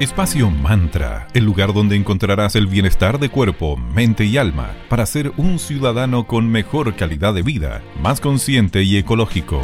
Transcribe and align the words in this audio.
Espacio 0.00 0.50
Mantra, 0.50 1.28
el 1.34 1.44
lugar 1.44 1.74
donde 1.74 1.94
encontrarás 1.94 2.56
el 2.56 2.66
bienestar 2.66 3.18
de 3.18 3.28
cuerpo, 3.28 3.76
mente 3.76 4.24
y 4.24 4.38
alma 4.38 4.74
para 4.88 5.04
ser 5.04 5.30
un 5.36 5.58
ciudadano 5.58 6.26
con 6.26 6.48
mejor 6.50 6.96
calidad 6.96 7.34
de 7.34 7.42
vida, 7.42 7.82
más 8.00 8.18
consciente 8.18 8.82
y 8.82 8.96
ecológico. 8.96 9.60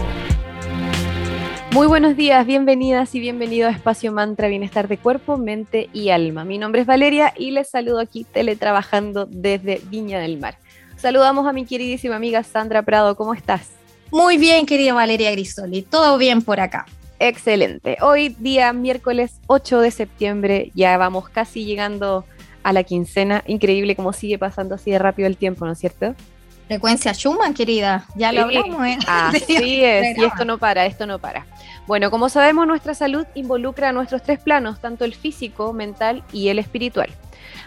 Muy 1.72 1.86
buenos 1.86 2.18
días, 2.18 2.44
bienvenidas 2.44 3.14
y 3.14 3.20
bienvenido 3.20 3.66
a 3.66 3.70
Espacio 3.70 4.12
Mantra, 4.12 4.48
bienestar 4.48 4.88
de 4.88 4.98
cuerpo, 4.98 5.38
mente 5.38 5.88
y 5.94 6.10
alma. 6.10 6.44
Mi 6.44 6.58
nombre 6.58 6.82
es 6.82 6.86
Valeria 6.86 7.32
y 7.34 7.52
les 7.52 7.70
saludo 7.70 7.98
aquí 7.98 8.24
teletrabajando 8.24 9.24
desde 9.24 9.80
Viña 9.88 10.18
del 10.18 10.38
Mar. 10.38 10.58
Saludamos 10.98 11.46
a 11.46 11.54
mi 11.54 11.64
queridísima 11.64 12.16
amiga 12.16 12.42
Sandra 12.42 12.82
Prado, 12.82 13.16
¿cómo 13.16 13.32
estás? 13.32 13.70
Muy 14.10 14.36
bien, 14.36 14.66
querida 14.66 14.92
Valeria 14.92 15.30
Grisoli, 15.30 15.80
todo 15.80 16.18
bien 16.18 16.42
por 16.42 16.60
acá. 16.60 16.84
Excelente. 17.18 17.96
Hoy 18.02 18.28
día 18.38 18.72
miércoles 18.72 19.40
8 19.46 19.80
de 19.80 19.90
septiembre, 19.90 20.70
ya 20.74 20.96
vamos 20.98 21.28
casi 21.28 21.64
llegando 21.64 22.24
a 22.62 22.72
la 22.72 22.82
quincena. 22.82 23.42
Increíble 23.46 23.96
cómo 23.96 24.12
sigue 24.12 24.38
pasando 24.38 24.74
así 24.74 24.90
de 24.90 24.98
rápido 24.98 25.26
el 25.26 25.36
tiempo, 25.36 25.64
¿no 25.64 25.72
es 25.72 25.78
cierto? 25.78 26.14
Frecuencia 26.66 27.14
Schumann, 27.14 27.54
querida, 27.54 28.06
ya 28.16 28.32
lo 28.32 28.42
hablamos. 28.42 28.86
¿eh? 28.86 28.98
Así 29.06 29.44
es, 29.84 30.18
y 30.18 30.24
esto 30.24 30.44
no 30.44 30.58
para, 30.58 30.84
esto 30.84 31.06
no 31.06 31.18
para. 31.18 31.46
Bueno, 31.86 32.10
como 32.10 32.28
sabemos, 32.28 32.66
nuestra 32.66 32.94
salud 32.94 33.24
involucra 33.34 33.90
a 33.90 33.92
nuestros 33.92 34.22
tres 34.22 34.40
planos, 34.40 34.80
tanto 34.80 35.04
el 35.04 35.14
físico, 35.14 35.72
mental 35.72 36.24
y 36.32 36.48
el 36.48 36.58
espiritual. 36.58 37.10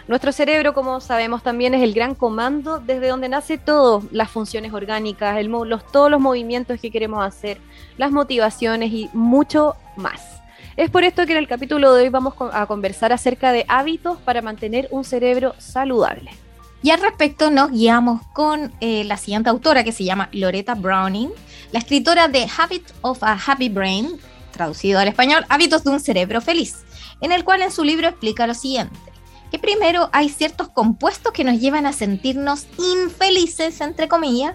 Nuestro 0.08 0.32
cerebro, 0.32 0.74
como 0.74 1.00
sabemos 1.00 1.42
también, 1.42 1.74
es 1.74 1.82
el 1.82 1.94
gran 1.94 2.14
comando 2.14 2.78
desde 2.78 3.08
donde 3.08 3.28
nace 3.28 3.58
todo, 3.58 4.02
las 4.10 4.30
funciones 4.30 4.72
orgánicas, 4.72 5.44
los, 5.44 5.86
todos 5.92 6.10
los 6.10 6.20
movimientos 6.20 6.80
que 6.80 6.90
queremos 6.90 7.24
hacer, 7.24 7.60
las 7.96 8.10
motivaciones 8.10 8.90
y 8.92 9.08
mucho 9.12 9.76
más. 9.96 10.40
Es 10.76 10.90
por 10.90 11.04
esto 11.04 11.26
que 11.26 11.32
en 11.32 11.38
el 11.38 11.48
capítulo 11.48 11.94
de 11.94 12.04
hoy 12.04 12.08
vamos 12.08 12.34
a 12.52 12.66
conversar 12.66 13.12
acerca 13.12 13.52
de 13.52 13.64
hábitos 13.68 14.18
para 14.18 14.42
mantener 14.42 14.88
un 14.90 15.04
cerebro 15.04 15.54
saludable. 15.58 16.30
Y 16.82 16.90
al 16.90 17.02
respecto 17.02 17.50
nos 17.50 17.70
guiamos 17.70 18.22
con 18.32 18.72
eh, 18.80 19.04
la 19.04 19.18
siguiente 19.18 19.50
autora 19.50 19.84
que 19.84 19.92
se 19.92 20.04
llama 20.04 20.30
Loretta 20.32 20.74
Browning, 20.74 21.30
la 21.72 21.78
escritora 21.78 22.28
de 22.28 22.48
Habit 22.56 22.84
of 23.02 23.22
a 23.22 23.38
Happy 23.46 23.68
Brain, 23.68 24.18
traducido 24.50 24.98
al 24.98 25.08
español, 25.08 25.44
Hábitos 25.50 25.84
de 25.84 25.90
un 25.90 26.00
cerebro 26.00 26.40
feliz, 26.40 26.76
en 27.20 27.32
el 27.32 27.44
cual 27.44 27.60
en 27.62 27.70
su 27.70 27.84
libro 27.84 28.08
explica 28.08 28.46
lo 28.46 28.54
siguiente 28.54 29.09
que 29.50 29.58
primero 29.58 30.08
hay 30.12 30.28
ciertos 30.28 30.68
compuestos 30.68 31.32
que 31.32 31.44
nos 31.44 31.60
llevan 31.60 31.86
a 31.86 31.92
sentirnos 31.92 32.66
infelices, 32.78 33.80
entre 33.80 34.08
comillas, 34.08 34.54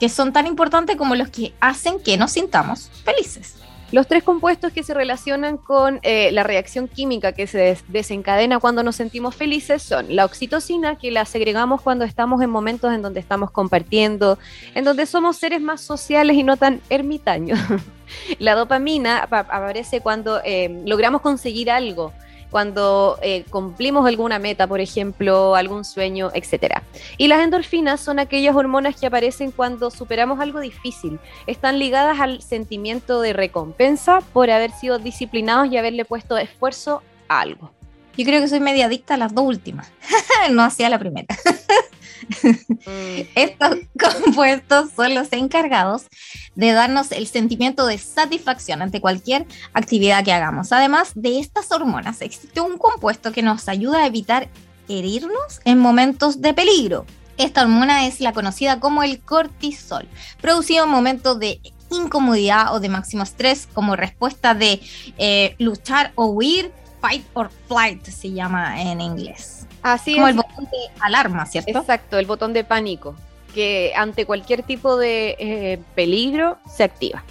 que 0.00 0.08
son 0.08 0.32
tan 0.32 0.46
importantes 0.46 0.96
como 0.96 1.14
los 1.14 1.28
que 1.28 1.54
hacen 1.60 2.00
que 2.00 2.16
nos 2.16 2.32
sintamos 2.32 2.90
felices. 3.04 3.54
Los 3.92 4.08
tres 4.08 4.24
compuestos 4.24 4.72
que 4.72 4.82
se 4.82 4.92
relacionan 4.92 5.56
con 5.56 6.00
eh, 6.02 6.32
la 6.32 6.42
reacción 6.42 6.88
química 6.88 7.30
que 7.30 7.46
se 7.46 7.78
desencadena 7.86 8.58
cuando 8.58 8.82
nos 8.82 8.96
sentimos 8.96 9.36
felices 9.36 9.84
son 9.84 10.16
la 10.16 10.24
oxitocina, 10.24 10.96
que 10.96 11.12
la 11.12 11.24
segregamos 11.24 11.80
cuando 11.80 12.04
estamos 12.04 12.42
en 12.42 12.50
momentos 12.50 12.92
en 12.92 13.02
donde 13.02 13.20
estamos 13.20 13.52
compartiendo, 13.52 14.36
en 14.74 14.82
donde 14.82 15.06
somos 15.06 15.36
seres 15.36 15.60
más 15.60 15.80
sociales 15.80 16.36
y 16.36 16.42
no 16.42 16.56
tan 16.56 16.80
ermitaños. 16.90 17.60
la 18.40 18.56
dopamina 18.56 19.22
aparece 19.22 20.00
cuando 20.00 20.40
eh, 20.44 20.82
logramos 20.84 21.20
conseguir 21.20 21.70
algo, 21.70 22.12
cuando 22.54 23.18
eh, 23.20 23.44
cumplimos 23.50 24.06
alguna 24.06 24.38
meta, 24.38 24.68
por 24.68 24.78
ejemplo, 24.78 25.56
algún 25.56 25.84
sueño, 25.84 26.30
etc. 26.34 26.82
Y 27.18 27.26
las 27.26 27.42
endorfinas 27.42 28.00
son 28.00 28.20
aquellas 28.20 28.54
hormonas 28.54 28.94
que 28.94 29.08
aparecen 29.08 29.50
cuando 29.50 29.90
superamos 29.90 30.38
algo 30.38 30.60
difícil. 30.60 31.18
Están 31.48 31.80
ligadas 31.80 32.20
al 32.20 32.42
sentimiento 32.42 33.20
de 33.20 33.32
recompensa 33.32 34.20
por 34.32 34.52
haber 34.52 34.70
sido 34.70 35.00
disciplinados 35.00 35.66
y 35.66 35.78
haberle 35.78 36.04
puesto 36.04 36.38
esfuerzo 36.38 37.02
a 37.26 37.40
algo. 37.40 37.72
Yo 38.16 38.24
creo 38.24 38.40
que 38.40 38.46
soy 38.46 38.60
media 38.60 38.86
adicta 38.86 39.14
a 39.14 39.16
las 39.16 39.34
dos 39.34 39.46
últimas, 39.46 39.90
no 40.52 40.62
hacia 40.62 40.88
la 40.88 41.00
primera. 41.00 41.26
Estos 43.34 43.78
compuestos 43.98 44.90
son 44.94 45.14
los 45.14 45.32
encargados 45.32 46.06
de 46.54 46.72
darnos 46.72 47.12
el 47.12 47.26
sentimiento 47.26 47.86
de 47.86 47.98
satisfacción 47.98 48.82
ante 48.82 49.00
cualquier 49.00 49.46
actividad 49.72 50.24
que 50.24 50.32
hagamos. 50.32 50.72
Además 50.72 51.12
de 51.14 51.38
estas 51.38 51.70
hormonas, 51.72 52.20
existe 52.20 52.60
un 52.60 52.78
compuesto 52.78 53.32
que 53.32 53.42
nos 53.42 53.68
ayuda 53.68 54.04
a 54.04 54.06
evitar 54.06 54.48
herirnos 54.88 55.60
en 55.64 55.78
momentos 55.78 56.40
de 56.40 56.54
peligro. 56.54 57.06
Esta 57.36 57.62
hormona 57.62 58.06
es 58.06 58.20
la 58.20 58.32
conocida 58.32 58.78
como 58.78 59.02
el 59.02 59.20
cortisol, 59.20 60.06
producido 60.40 60.84
en 60.84 60.90
momentos 60.90 61.38
de 61.40 61.60
incomodidad 61.90 62.74
o 62.74 62.80
de 62.80 62.88
máximo 62.88 63.22
estrés 63.22 63.68
como 63.72 63.96
respuesta 63.96 64.54
de 64.54 64.80
eh, 65.18 65.54
luchar 65.58 66.12
o 66.14 66.26
huir, 66.26 66.72
fight 67.00 67.24
or 67.34 67.50
flight 67.68 68.04
se 68.04 68.32
llama 68.32 68.80
en 68.80 69.00
inglés. 69.00 69.53
Así 69.84 70.14
como 70.14 70.28
el 70.28 70.34
botón 70.34 70.64
de 70.64 70.78
alarma, 71.00 71.44
¿cierto? 71.44 71.78
Exacto, 71.78 72.18
el 72.18 72.24
botón 72.24 72.54
de 72.54 72.64
pánico, 72.64 73.14
que 73.54 73.92
ante 73.94 74.24
cualquier 74.24 74.62
tipo 74.62 74.96
de 74.96 75.36
eh, 75.38 75.78
peligro 75.94 76.56
se 76.66 76.84
activa. 76.84 77.22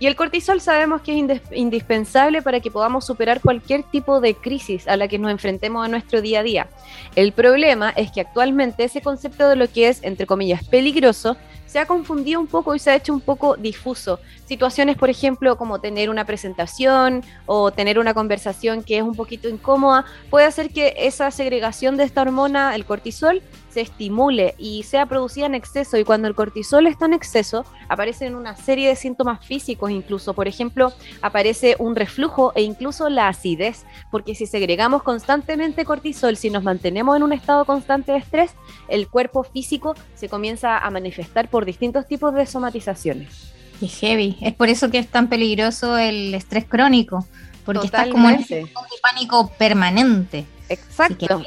Y 0.00 0.06
el 0.06 0.16
cortisol 0.16 0.60
sabemos 0.60 1.02
que 1.02 1.16
es 1.20 1.40
indispensable 1.52 2.42
para 2.42 2.58
que 2.58 2.70
podamos 2.70 3.06
superar 3.06 3.40
cualquier 3.40 3.84
tipo 3.84 4.20
de 4.20 4.34
crisis 4.34 4.88
a 4.88 4.96
la 4.96 5.06
que 5.06 5.20
nos 5.20 5.30
enfrentemos 5.30 5.84
en 5.84 5.92
nuestro 5.92 6.20
día 6.20 6.40
a 6.40 6.42
día. 6.42 6.68
El 7.14 7.30
problema 7.32 7.90
es 7.90 8.10
que 8.10 8.22
actualmente 8.22 8.82
ese 8.82 9.02
concepto 9.02 9.48
de 9.48 9.54
lo 9.54 9.68
que 9.68 9.88
es, 9.88 10.02
entre 10.02 10.26
comillas, 10.26 10.64
peligroso, 10.64 11.36
se 11.70 11.78
ha 11.78 11.86
confundido 11.86 12.40
un 12.40 12.48
poco 12.48 12.74
y 12.74 12.80
se 12.80 12.90
ha 12.90 12.96
hecho 12.96 13.12
un 13.12 13.20
poco 13.20 13.56
difuso. 13.56 14.18
Situaciones, 14.44 14.96
por 14.96 15.08
ejemplo, 15.08 15.56
como 15.56 15.80
tener 15.80 16.10
una 16.10 16.24
presentación 16.24 17.22
o 17.46 17.70
tener 17.70 18.00
una 18.00 18.12
conversación 18.12 18.82
que 18.82 18.96
es 18.96 19.04
un 19.04 19.14
poquito 19.14 19.48
incómoda, 19.48 20.04
puede 20.30 20.46
hacer 20.46 20.70
que 20.70 20.94
esa 20.98 21.30
segregación 21.30 21.96
de 21.96 22.02
esta 22.02 22.22
hormona, 22.22 22.74
el 22.74 22.84
cortisol, 22.84 23.40
se 23.70 23.80
estimule 23.80 24.54
y 24.58 24.82
sea 24.82 25.06
producida 25.06 25.46
en 25.46 25.54
exceso. 25.54 25.96
Y 25.96 26.04
cuando 26.04 26.28
el 26.28 26.34
cortisol 26.34 26.86
está 26.86 27.06
en 27.06 27.14
exceso, 27.14 27.64
aparecen 27.88 28.34
una 28.34 28.56
serie 28.56 28.88
de 28.88 28.96
síntomas 28.96 29.44
físicos, 29.44 29.90
incluso, 29.90 30.34
por 30.34 30.48
ejemplo, 30.48 30.92
aparece 31.22 31.76
un 31.78 31.96
reflujo 31.96 32.52
e 32.54 32.62
incluso 32.62 33.08
la 33.08 33.28
acidez, 33.28 33.84
porque 34.10 34.34
si 34.34 34.46
segregamos 34.46 35.02
constantemente 35.02 35.84
cortisol, 35.84 36.36
si 36.36 36.50
nos 36.50 36.62
mantenemos 36.62 37.16
en 37.16 37.22
un 37.22 37.32
estado 37.32 37.64
constante 37.64 38.12
de 38.12 38.18
estrés, 38.18 38.52
el 38.88 39.08
cuerpo 39.08 39.44
físico 39.44 39.94
se 40.14 40.28
comienza 40.28 40.78
a 40.78 40.90
manifestar 40.90 41.48
por 41.48 41.64
distintos 41.64 42.06
tipos 42.06 42.34
de 42.34 42.46
somatizaciones. 42.46 43.52
Y 43.80 43.88
heavy. 43.88 44.36
Es 44.42 44.54
por 44.54 44.68
eso 44.68 44.90
que 44.90 44.98
es 44.98 45.08
tan 45.08 45.28
peligroso 45.28 45.96
el 45.96 46.34
estrés 46.34 46.66
crónico, 46.66 47.26
porque 47.64 47.86
estás 47.86 48.08
como 48.08 48.28
en 48.28 48.40
un 48.40 48.70
pánico 49.02 49.50
permanente. 49.56 50.44
Exacto. 50.68 51.42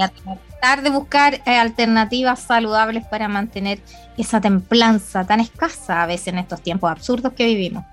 Tratar 0.63 0.81
de 0.81 0.91
buscar 0.91 1.41
eh, 1.45 1.57
alternativas 1.57 2.39
saludables 2.39 3.05
para 3.05 3.27
mantener 3.27 3.81
esa 4.17 4.39
templanza 4.39 5.25
tan 5.25 5.41
escasa 5.41 6.01
a 6.01 6.05
veces 6.05 6.27
en 6.27 6.37
estos 6.37 6.61
tiempos 6.61 6.89
absurdos 6.89 7.33
que 7.33 7.45
vivimos. 7.45 7.83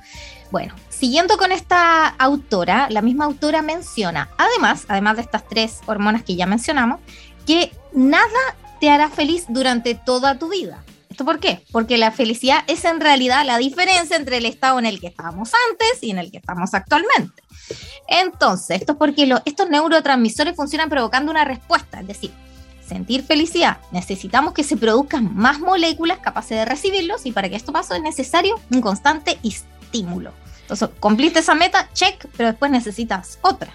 Bueno, 0.53 0.77
siguiendo 0.89 1.37
con 1.37 1.51
esta 1.51 2.07
autora, 2.07 2.87
la 2.89 3.03
misma 3.03 3.25
autora 3.25 3.61
menciona, 3.61 4.29
además, 4.39 4.85
además 4.87 5.17
de 5.17 5.23
estas 5.23 5.49
tres 5.49 5.81
hormonas 5.87 6.23
que 6.23 6.37
ya 6.37 6.47
mencionamos, 6.47 7.01
que 7.45 7.73
nada 7.93 8.39
te 8.81 8.89
hará 8.89 9.11
feliz 9.11 9.47
durante 9.49 9.97
toda 9.97 10.39
tu 10.39 10.49
vida. 10.49 10.85
¿Esto 11.09 11.25
por 11.25 11.41
qué? 11.41 11.65
Porque 11.73 11.99
la 11.99 12.13
felicidad 12.13 12.63
es 12.69 12.85
en 12.85 13.01
realidad 13.01 13.45
la 13.45 13.59
diferencia 13.59 14.17
entre 14.17 14.37
el 14.37 14.47
estado 14.47 14.79
en 14.79 14.87
el 14.87 15.01
que 15.01 15.09
estábamos 15.09 15.51
antes 15.71 16.05
y 16.05 16.13
en 16.13 16.19
el 16.19 16.31
que 16.31 16.39
estamos 16.39 16.73
actualmente. 16.73 17.43
Entonces, 18.07 18.81
esto 18.81 18.93
es 18.93 18.99
porque 18.99 19.29
estos 19.45 19.69
neurotransmisores 19.69 20.55
funcionan 20.55 20.89
provocando 20.89 21.33
una 21.33 21.45
respuesta, 21.45 21.99
es 21.99 22.07
decir, 22.07 22.31
sentir 22.91 23.23
felicidad, 23.23 23.79
necesitamos 23.91 24.53
que 24.53 24.63
se 24.63 24.77
produzcan 24.77 25.35
más 25.35 25.59
moléculas 25.61 26.19
capaces 26.19 26.59
de 26.59 26.65
recibirlos 26.67 27.25
y 27.25 27.33
para 27.33 27.49
que 27.49 27.57
esto 27.57 27.73
pase 27.73 27.97
es 27.97 28.03
necesario 28.03 28.61
un 28.71 28.83
constante 28.83 29.39
estímulo. 29.43 30.33
Entonces, 30.63 30.91
cumpliste 31.01 31.39
esa 31.41 31.55
meta, 31.55 31.89
check, 31.95 32.27
pero 32.37 32.51
después 32.51 32.71
necesitas 32.71 33.39
otra. 33.41 33.73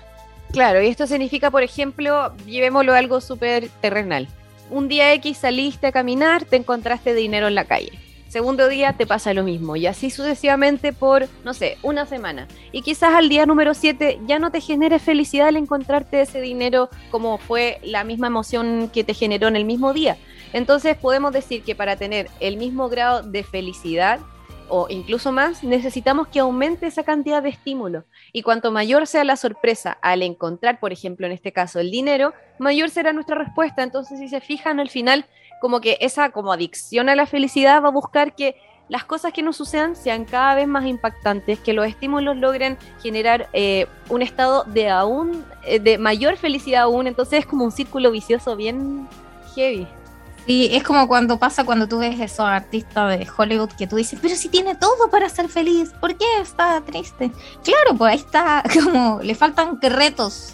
Claro, 0.52 0.82
y 0.82 0.88
esto 0.88 1.08
significa, 1.08 1.50
por 1.50 1.64
ejemplo, 1.64 2.36
llevémoslo 2.46 2.94
a 2.94 3.00
algo 3.00 3.20
súper 3.20 3.70
terrenal 3.82 4.28
un 4.70 4.88
día 4.88 5.14
X 5.14 5.38
saliste 5.38 5.88
a 5.88 5.92
caminar, 5.92 6.46
te 6.46 6.56
encontraste 6.56 7.14
dinero 7.14 7.48
en 7.48 7.56
la 7.56 7.66
calle. 7.66 7.92
Segundo 8.28 8.68
día 8.68 8.94
te 8.94 9.06
pasa 9.06 9.34
lo 9.34 9.44
mismo 9.44 9.76
y 9.76 9.88
así 9.88 10.10
sucesivamente 10.10 10.92
por, 10.94 11.28
no 11.44 11.54
sé, 11.54 11.78
una 11.84 12.06
semana. 12.06 12.48
Y 12.72 12.82
quizás 12.82 13.14
al 13.14 13.30
día 13.30 13.46
número 13.46 13.74
7 13.74 14.22
ya 14.26 14.40
no 14.40 14.52
te 14.52 14.62
genere 14.62 15.00
felicidad 15.00 15.48
al 15.48 15.58
encontrarte 15.58 16.22
ese 16.22 16.42
dinero 16.42 16.90
como 17.12 17.38
fue 17.38 17.80
la 17.84 18.04
misma 18.04 18.28
emoción 18.28 18.90
que 18.92 19.04
te 19.04 19.14
generó 19.14 19.48
en 19.48 19.56
el 19.56 19.66
mismo 19.66 19.94
día. 19.94 20.18
Entonces 20.54 20.98
podemos 20.98 21.34
decir 21.34 21.64
que 21.64 21.76
para 21.76 21.96
tener 21.96 22.30
el 22.40 22.58
mismo 22.58 22.90
grado 22.90 23.24
de 23.24 23.44
felicidad 23.44 24.20
o 24.68 24.88
incluso 24.90 25.32
más, 25.32 25.64
necesitamos 25.64 26.28
que 26.28 26.40
aumente 26.40 26.88
esa 26.88 27.04
cantidad 27.04 27.44
de 27.44 27.50
estímulo. 27.50 28.06
Y 28.34 28.42
cuanto 28.42 28.72
mayor 28.72 29.08
sea 29.08 29.24
la 29.24 29.36
sorpresa 29.36 29.98
al 30.02 30.24
encontrar, 30.24 30.80
por 30.80 30.92
ejemplo, 30.92 31.26
en 31.26 31.34
este 31.34 31.52
caso, 31.52 31.80
el 31.80 31.92
dinero, 31.92 32.34
mayor 32.58 32.90
será 32.90 33.14
nuestra 33.14 33.36
respuesta. 33.36 33.84
Entonces, 33.84 34.20
si 34.20 34.28
se 34.28 34.42
fijan 34.42 34.80
al 34.80 34.90
final, 34.90 35.26
como 35.62 35.82
que 35.82 35.98
esa 36.02 36.30
como 36.30 36.54
adicción 36.54 37.10
a 37.10 37.16
la 37.16 37.26
felicidad 37.26 37.82
va 37.82 37.90
a 37.90 37.92
buscar 37.92 38.36
que 38.36 38.56
las 38.88 39.04
cosas 39.04 39.34
que 39.34 39.42
nos 39.42 39.58
sucedan 39.58 39.96
sean 39.96 40.26
cada 40.26 40.56
vez 40.56 40.68
más 40.68 40.86
impactantes, 40.86 41.60
que 41.60 41.74
los 41.74 41.88
estímulos 41.88 42.38
logren 42.38 42.78
generar 43.02 43.50
eh, 43.54 43.88
un 44.10 44.22
estado 44.22 44.64
de 44.66 44.90
aún, 44.90 45.44
eh, 45.64 45.80
de 45.80 45.98
mayor 45.98 46.38
felicidad 46.38 46.84
aún, 46.84 47.08
entonces 47.08 47.40
es 47.40 47.46
como 47.46 47.66
un 47.66 47.72
círculo 47.72 48.12
vicioso 48.12 48.56
bien 48.56 49.08
heavy. 49.56 49.88
Sí, 50.46 50.70
es 50.72 50.84
como 50.84 51.08
cuando 51.08 51.40
pasa 51.40 51.64
cuando 51.64 51.88
tú 51.88 51.98
ves 51.98 52.20
esos 52.20 52.42
artistas 52.42 53.18
de 53.18 53.28
Hollywood 53.36 53.70
que 53.70 53.88
tú 53.88 53.96
dices, 53.96 54.20
pero 54.22 54.36
si 54.36 54.48
tiene 54.50 54.76
todo 54.76 55.10
para 55.10 55.28
ser 55.28 55.50
feliz, 55.50 55.92
¿por 56.00 56.16
qué 56.16 56.26
está 56.40 56.80
triste? 56.82 57.32
Claro, 57.64 57.98
pues 57.98 58.14
ahí 58.14 58.20
está 58.20 58.64
como 58.84 59.20
le 59.24 59.34
faltan 59.34 59.80
retos 59.82 60.54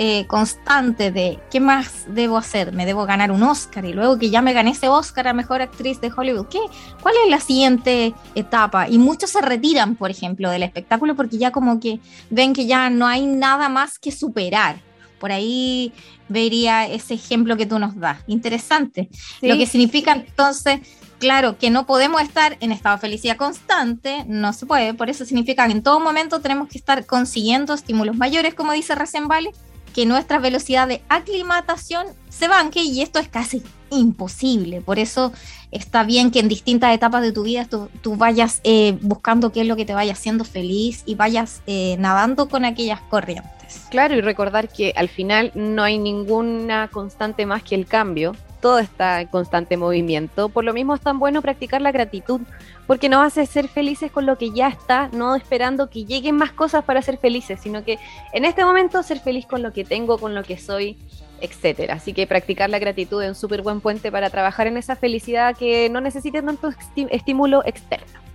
eh, 0.00 0.28
constantes 0.28 1.12
de 1.12 1.40
qué 1.50 1.58
más 1.58 2.04
debo 2.06 2.38
hacer, 2.38 2.72
me 2.72 2.86
debo 2.86 3.04
ganar 3.04 3.32
un 3.32 3.42
Oscar 3.42 3.84
y 3.84 3.92
luego 3.92 4.16
que 4.16 4.30
ya 4.30 4.40
me 4.42 4.52
gané 4.52 4.70
ese 4.70 4.86
Oscar 4.86 5.26
a 5.26 5.32
Mejor 5.32 5.60
Actriz 5.60 6.00
de 6.00 6.12
Hollywood, 6.16 6.46
¿qué? 6.46 6.60
¿Cuál 7.02 7.16
es 7.24 7.30
la 7.32 7.40
siguiente 7.40 8.14
etapa? 8.36 8.88
Y 8.88 8.96
muchos 8.98 9.30
se 9.30 9.40
retiran, 9.40 9.96
por 9.96 10.12
ejemplo, 10.12 10.50
del 10.50 10.62
espectáculo 10.62 11.16
porque 11.16 11.36
ya 11.36 11.50
como 11.50 11.80
que 11.80 11.98
ven 12.30 12.52
que 12.52 12.66
ya 12.66 12.90
no 12.90 13.08
hay 13.08 13.26
nada 13.26 13.68
más 13.68 13.98
que 13.98 14.12
superar. 14.12 14.76
Por 15.18 15.32
ahí 15.32 15.92
vería 16.28 16.86
ese 16.86 17.14
ejemplo 17.14 17.56
que 17.56 17.66
tú 17.66 17.80
nos 17.80 17.98
das. 17.98 18.20
Interesante. 18.28 19.08
Lo 19.42 19.56
que 19.56 19.66
significa 19.66 20.12
entonces, 20.12 20.78
claro, 21.18 21.58
que 21.58 21.70
no 21.70 21.86
podemos 21.86 22.22
estar 22.22 22.56
en 22.60 22.70
estado 22.70 22.94
de 22.94 23.00
felicidad 23.00 23.36
constante, 23.36 24.24
no 24.28 24.52
se 24.52 24.64
puede. 24.64 24.94
Por 24.94 25.10
eso 25.10 25.24
significa 25.24 25.66
que 25.66 25.72
en 25.72 25.82
todo 25.82 25.98
momento 25.98 26.40
tenemos 26.40 26.68
que 26.68 26.78
estar 26.78 27.04
consiguiendo 27.04 27.74
estímulos 27.74 28.16
mayores, 28.16 28.54
como 28.54 28.70
dice 28.70 28.94
recién 28.94 29.26
Vale, 29.26 29.50
que 29.88 30.06
nuestra 30.06 30.38
velocidad 30.38 30.88
de 30.88 31.02
aclimatación 31.08 32.06
se 32.28 32.48
banque 32.48 32.82
y 32.82 33.02
esto 33.02 33.18
es 33.18 33.28
casi 33.28 33.62
imposible. 33.90 34.80
Por 34.80 34.98
eso 34.98 35.32
está 35.70 36.04
bien 36.04 36.30
que 36.30 36.40
en 36.40 36.48
distintas 36.48 36.94
etapas 36.94 37.22
de 37.22 37.32
tu 37.32 37.42
vida 37.42 37.66
tú, 37.66 38.16
vayas 38.16 38.60
eh, 38.64 38.98
buscando 39.02 39.52
qué 39.52 39.62
es 39.62 39.66
lo 39.66 39.76
que 39.76 39.84
te 39.84 39.94
vaya 39.94 40.12
haciendo 40.12 40.44
feliz 40.44 41.02
y 41.06 41.14
vayas 41.14 41.62
eh, 41.66 41.96
nadando 41.98 42.48
con 42.48 42.64
aquellas 42.64 43.00
corrientes. 43.02 43.86
Claro, 43.90 44.14
y 44.14 44.20
recordar 44.20 44.68
que 44.68 44.92
al 44.96 45.08
final 45.08 45.52
no 45.54 45.82
hay 45.82 45.98
ninguna 45.98 46.88
constante 46.88 47.44
más 47.46 47.62
que 47.62 47.74
el 47.74 47.86
cambio, 47.86 48.34
todo 48.60 48.78
está 48.78 49.20
en 49.20 49.28
constante 49.28 49.76
movimiento. 49.76 50.48
Por 50.48 50.64
lo 50.64 50.72
mismo 50.72 50.94
es 50.94 51.00
tan 51.00 51.18
bueno 51.18 51.42
practicar 51.42 51.80
la 51.80 51.92
gratitud, 51.92 52.40
porque 52.86 53.08
nos 53.08 53.24
hace 53.24 53.46
ser 53.46 53.68
felices 53.68 54.10
con 54.10 54.26
lo 54.26 54.38
que 54.38 54.50
ya 54.50 54.68
está, 54.68 55.08
no 55.12 55.34
esperando 55.34 55.90
que 55.90 56.04
lleguen 56.04 56.36
más 56.36 56.52
cosas 56.52 56.84
para 56.84 57.02
ser 57.02 57.18
felices, 57.18 57.60
sino 57.60 57.84
que 57.84 57.98
en 58.32 58.44
este 58.44 58.64
momento 58.64 59.02
ser 59.02 59.20
feliz 59.20 59.46
con 59.46 59.62
lo 59.62 59.72
que 59.72 59.84
tengo, 59.84 60.18
con 60.18 60.34
lo 60.34 60.42
que 60.42 60.58
soy, 60.58 60.96
etcétera. 61.40 61.94
Así 61.94 62.12
que 62.12 62.26
practicar 62.26 62.70
la 62.70 62.78
gratitud 62.78 63.22
es 63.22 63.28
un 63.28 63.34
súper 63.34 63.62
buen 63.62 63.80
puente 63.80 64.10
para 64.10 64.30
trabajar 64.30 64.66
en 64.66 64.76
esa 64.76 64.96
felicidad 64.96 65.56
que 65.56 65.88
no 65.90 66.00
necesite 66.00 66.42
tanto 66.42 66.70
estímulo 67.10 67.64
externo. 67.64 68.27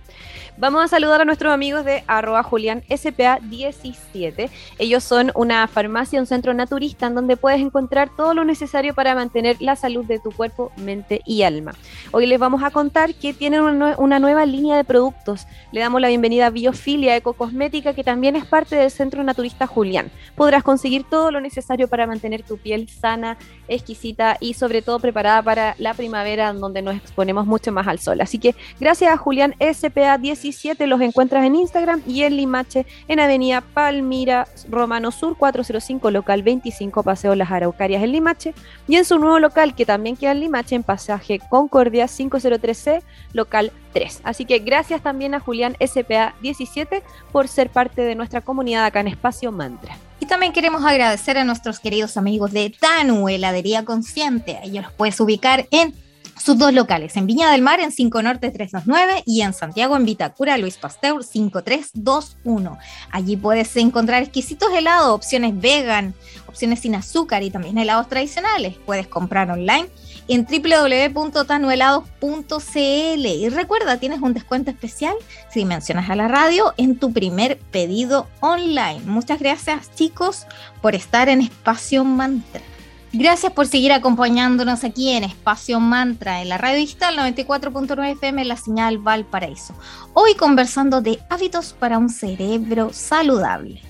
Vamos 0.56 0.84
a 0.84 0.88
saludar 0.88 1.20
a 1.20 1.24
nuestros 1.24 1.52
amigos 1.52 1.84
de 1.84 2.04
arroba 2.06 2.44
Julián 2.44 2.84
SPA 2.88 3.40
17. 3.42 4.50
Ellos 4.78 5.02
son 5.02 5.32
una 5.34 5.66
farmacia, 5.66 6.20
un 6.20 6.26
centro 6.26 6.54
naturista 6.54 7.08
en 7.08 7.16
donde 7.16 7.36
puedes 7.36 7.60
encontrar 7.60 8.08
todo 8.16 8.34
lo 8.34 8.44
necesario 8.44 8.94
para 8.94 9.16
mantener 9.16 9.56
la 9.58 9.74
salud 9.74 10.04
de 10.04 10.20
tu 10.20 10.30
cuerpo, 10.30 10.70
mente 10.76 11.22
y 11.24 11.42
alma. 11.42 11.74
Hoy 12.12 12.28
les 12.28 12.38
vamos 12.38 12.62
a 12.62 12.70
contar 12.70 13.14
que 13.14 13.34
tienen 13.34 13.62
una, 13.62 14.18
nueva 14.20 14.46
línea 14.46 14.76
de 14.76 14.84
productos. 14.84 15.48
Le 15.72 15.80
damos 15.80 16.00
la 16.00 16.06
bienvenida 16.06 16.46
a 16.46 16.50
Biofilia 16.50 17.16
Ecocosmética, 17.16 17.92
que 17.92 18.04
también 18.04 18.36
es 18.36 18.46
parte 18.46 18.76
del 18.76 18.92
centro 18.92 19.24
naturista 19.24 19.66
Julián. 19.66 20.12
Podrás 20.36 20.62
conseguir 20.62 21.02
todo 21.02 21.32
lo 21.32 21.40
necesario 21.40 21.88
para 21.88 22.06
mantener 22.06 22.44
tu 22.44 22.58
piel 22.58 22.88
sana, 22.88 23.38
exquisita 23.66 24.36
y 24.38 24.54
sobre 24.54 24.82
todo 24.82 25.00
preparada 25.00 25.42
para 25.42 25.74
la 25.78 25.94
primavera, 25.94 26.52
donde 26.52 26.80
nos 26.80 26.94
exponemos 26.94 27.44
mucho 27.44 27.72
más 27.72 27.88
al 27.88 27.98
sol. 27.98 28.20
Así 28.20 28.38
que 28.38 28.54
gracias 28.78 29.12
a 29.12 29.16
Julián 29.16 29.56
SPA 29.58 30.16
17 30.44 30.86
los 30.86 31.00
encuentras 31.00 31.44
en 31.44 31.56
Instagram 31.56 32.02
y 32.06 32.22
en 32.22 32.36
Limache 32.36 32.86
en 33.08 33.18
Avenida 33.18 33.62
Palmira 33.62 34.46
Romano 34.68 35.10
Sur 35.10 35.36
405, 35.38 36.10
local 36.10 36.42
25, 36.42 37.02
Paseo 37.02 37.34
Las 37.34 37.50
Araucarias 37.50 38.02
en 38.02 38.12
Limache. 38.12 38.54
Y 38.86 38.96
en 38.96 39.06
su 39.06 39.18
nuevo 39.18 39.38
local, 39.38 39.74
que 39.74 39.86
también 39.86 40.16
queda 40.16 40.32
en 40.32 40.40
Limache, 40.40 40.76
en 40.76 40.82
Pasaje 40.82 41.40
Concordia 41.48 42.06
503C, 42.06 43.02
local 43.32 43.72
3. 43.94 44.20
Así 44.22 44.44
que 44.44 44.58
gracias 44.58 45.02
también 45.02 45.34
a 45.34 45.40
Julián 45.40 45.76
SPA 45.80 46.34
17 46.42 47.02
por 47.32 47.48
ser 47.48 47.70
parte 47.70 48.02
de 48.02 48.14
nuestra 48.14 48.42
comunidad 48.42 48.84
acá 48.84 49.00
en 49.00 49.08
Espacio 49.08 49.50
Mantra. 49.50 49.96
Y 50.20 50.26
también 50.26 50.52
queremos 50.52 50.84
agradecer 50.84 51.38
a 51.38 51.44
nuestros 51.44 51.80
queridos 51.80 52.16
amigos 52.16 52.52
de 52.52 52.70
Tanu, 52.70 53.28
heladería 53.28 53.84
consciente. 53.84 54.58
Ellos 54.62 54.84
los 54.84 54.92
puedes 54.92 55.18
ubicar 55.20 55.66
en 55.70 55.94
sus 56.36 56.58
dos 56.58 56.72
locales, 56.72 57.16
en 57.16 57.26
Viña 57.26 57.50
del 57.50 57.62
Mar 57.62 57.80
en 57.80 57.92
5 57.92 58.22
Norte 58.22 58.50
329 58.50 59.22
y 59.26 59.42
en 59.42 59.52
Santiago 59.52 59.96
en 59.96 60.04
Vitacura 60.04 60.58
Luis 60.58 60.76
Pasteur 60.76 61.24
5321. 61.24 62.78
Allí 63.10 63.36
puedes 63.36 63.74
encontrar 63.76 64.22
exquisitos 64.22 64.72
helados, 64.72 65.14
opciones 65.14 65.58
vegan, 65.60 66.14
opciones 66.46 66.80
sin 66.80 66.94
azúcar 66.94 67.42
y 67.42 67.50
también 67.50 67.78
helados 67.78 68.08
tradicionales. 68.08 68.76
Puedes 68.84 69.06
comprar 69.06 69.50
online 69.50 69.88
en 70.28 70.46
www.tanuelados.cl 70.46 73.26
y 73.26 73.48
recuerda, 73.48 73.98
tienes 73.98 74.20
un 74.20 74.34
descuento 74.34 74.70
especial 74.70 75.14
si 75.50 75.64
mencionas 75.64 76.10
a 76.10 76.16
la 76.16 76.28
radio 76.28 76.74
en 76.76 76.98
tu 76.98 77.12
primer 77.12 77.58
pedido 77.58 78.26
online. 78.40 79.00
Muchas 79.06 79.38
gracias 79.38 79.94
chicos 79.94 80.46
por 80.80 80.94
estar 80.94 81.28
en 81.28 81.42
Espacio 81.42 82.04
Mantra. 82.04 82.73
Gracias 83.16 83.52
por 83.52 83.68
seguir 83.68 83.92
acompañándonos 83.92 84.82
aquí 84.82 85.10
en 85.10 85.22
Espacio 85.22 85.78
Mantra, 85.78 86.42
en 86.42 86.48
la 86.48 86.58
radio 86.58 86.78
digital 86.78 87.16
94.9 87.16 88.10
FM, 88.14 88.44
la 88.44 88.56
señal 88.56 88.98
Valparaíso. 88.98 89.72
Hoy 90.14 90.34
conversando 90.34 91.00
de 91.00 91.20
hábitos 91.30 91.74
para 91.74 91.98
un 91.98 92.08
cerebro 92.08 92.90
saludable. 92.92 93.80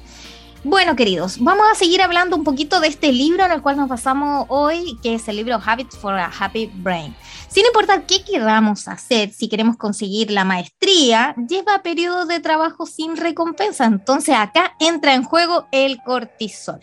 Bueno, 0.62 0.94
queridos, 0.94 1.38
vamos 1.40 1.64
a 1.72 1.74
seguir 1.74 2.02
hablando 2.02 2.36
un 2.36 2.44
poquito 2.44 2.80
de 2.80 2.88
este 2.88 3.12
libro 3.12 3.46
en 3.46 3.52
el 3.52 3.62
cual 3.62 3.78
nos 3.78 3.88
pasamos 3.88 4.44
hoy, 4.50 4.98
que 5.02 5.14
es 5.14 5.26
el 5.26 5.36
libro 5.36 5.58
Habits 5.64 5.96
for 5.96 6.12
a 6.12 6.30
Happy 6.38 6.70
Brain. 6.74 7.16
Sin 7.48 7.64
importar 7.64 8.04
qué 8.04 8.22
queramos 8.22 8.88
hacer, 8.88 9.32
si 9.32 9.48
queremos 9.48 9.78
conseguir 9.78 10.32
la 10.32 10.44
maestría, 10.44 11.34
lleva 11.48 11.82
periodos 11.82 12.28
de 12.28 12.40
trabajo 12.40 12.84
sin 12.84 13.16
recompensa. 13.16 13.86
Entonces 13.86 14.34
acá 14.36 14.76
entra 14.78 15.14
en 15.14 15.24
juego 15.24 15.66
el 15.72 16.02
cortisol. 16.02 16.80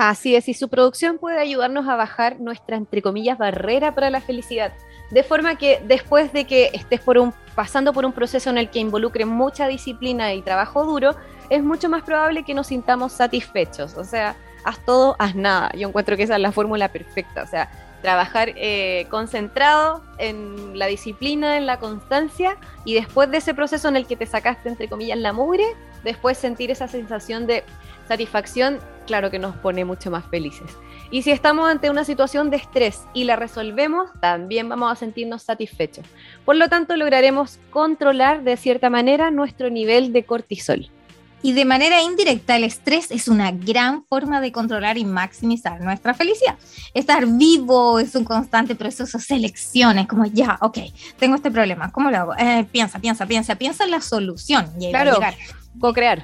Así 0.00 0.36
es, 0.36 0.48
y 0.48 0.54
su 0.54 0.68
producción 0.68 1.18
puede 1.18 1.40
ayudarnos 1.40 1.88
a 1.88 1.96
bajar 1.96 2.38
nuestra, 2.38 2.76
entre 2.76 3.02
comillas, 3.02 3.36
barrera 3.36 3.96
para 3.96 4.10
la 4.10 4.20
felicidad. 4.20 4.72
De 5.10 5.24
forma 5.24 5.58
que 5.58 5.82
después 5.88 6.32
de 6.32 6.44
que 6.44 6.70
estés 6.72 7.00
por 7.00 7.18
un, 7.18 7.34
pasando 7.56 7.92
por 7.92 8.06
un 8.06 8.12
proceso 8.12 8.48
en 8.48 8.58
el 8.58 8.70
que 8.70 8.78
involucre 8.78 9.24
mucha 9.24 9.66
disciplina 9.66 10.32
y 10.34 10.42
trabajo 10.42 10.84
duro, 10.84 11.16
es 11.50 11.64
mucho 11.64 11.88
más 11.88 12.04
probable 12.04 12.44
que 12.44 12.54
nos 12.54 12.68
sintamos 12.68 13.10
satisfechos. 13.10 13.96
O 13.96 14.04
sea, 14.04 14.36
haz 14.62 14.78
todo, 14.84 15.16
haz 15.18 15.34
nada. 15.34 15.72
Yo 15.74 15.88
encuentro 15.88 16.16
que 16.16 16.22
esa 16.22 16.36
es 16.36 16.42
la 16.42 16.52
fórmula 16.52 16.92
perfecta. 16.92 17.42
O 17.42 17.48
sea, 17.48 17.68
trabajar 18.00 18.52
eh, 18.54 19.08
concentrado 19.10 20.04
en 20.18 20.78
la 20.78 20.86
disciplina, 20.86 21.56
en 21.56 21.66
la 21.66 21.80
constancia, 21.80 22.56
y 22.84 22.94
después 22.94 23.32
de 23.32 23.38
ese 23.38 23.52
proceso 23.52 23.88
en 23.88 23.96
el 23.96 24.06
que 24.06 24.14
te 24.14 24.26
sacaste, 24.26 24.68
entre 24.68 24.86
comillas, 24.86 25.18
la 25.18 25.32
mugre, 25.32 25.64
después 26.04 26.38
sentir 26.38 26.70
esa 26.70 26.86
sensación 26.86 27.48
de 27.48 27.64
satisfacción, 28.06 28.78
claro 29.08 29.30
que 29.30 29.40
nos 29.40 29.56
pone 29.56 29.84
mucho 29.84 30.10
más 30.10 30.24
felices. 30.26 30.70
Y 31.10 31.22
si 31.22 31.30
estamos 31.30 31.68
ante 31.68 31.90
una 31.90 32.04
situación 32.04 32.50
de 32.50 32.58
estrés 32.58 33.00
y 33.14 33.24
la 33.24 33.34
resolvemos, 33.34 34.10
también 34.20 34.68
vamos 34.68 34.92
a 34.92 34.94
sentirnos 34.94 35.42
satisfechos. 35.42 36.06
Por 36.44 36.56
lo 36.56 36.68
tanto, 36.68 36.94
lograremos 36.96 37.58
controlar 37.70 38.44
de 38.44 38.56
cierta 38.56 38.90
manera 38.90 39.30
nuestro 39.30 39.70
nivel 39.70 40.12
de 40.12 40.24
cortisol. 40.24 40.90
Y 41.40 41.52
de 41.52 41.64
manera 41.64 42.02
indirecta, 42.02 42.56
el 42.56 42.64
estrés 42.64 43.10
es 43.10 43.28
una 43.28 43.52
gran 43.52 44.04
forma 44.04 44.40
de 44.40 44.52
controlar 44.52 44.98
y 44.98 45.04
maximizar 45.04 45.80
nuestra 45.80 46.12
felicidad. 46.12 46.56
Estar 46.94 47.26
vivo 47.26 48.00
es 48.00 48.14
un 48.14 48.24
constante 48.24 48.74
proceso 48.74 49.18
de 49.18 49.24
selección, 49.24 49.98
es 49.98 50.08
como 50.08 50.26
ya, 50.26 50.58
ok, 50.60 50.78
tengo 51.18 51.36
este 51.36 51.50
problema, 51.50 51.92
¿cómo 51.92 52.10
lo 52.10 52.18
hago? 52.18 52.36
Eh, 52.36 52.66
piensa, 52.70 52.98
piensa, 52.98 53.24
piensa, 53.24 53.54
piensa 53.54 53.84
en 53.84 53.92
la 53.92 54.00
solución. 54.00 54.68
Y 54.80 54.90
claro, 54.90 55.18
co-crear. 55.80 56.22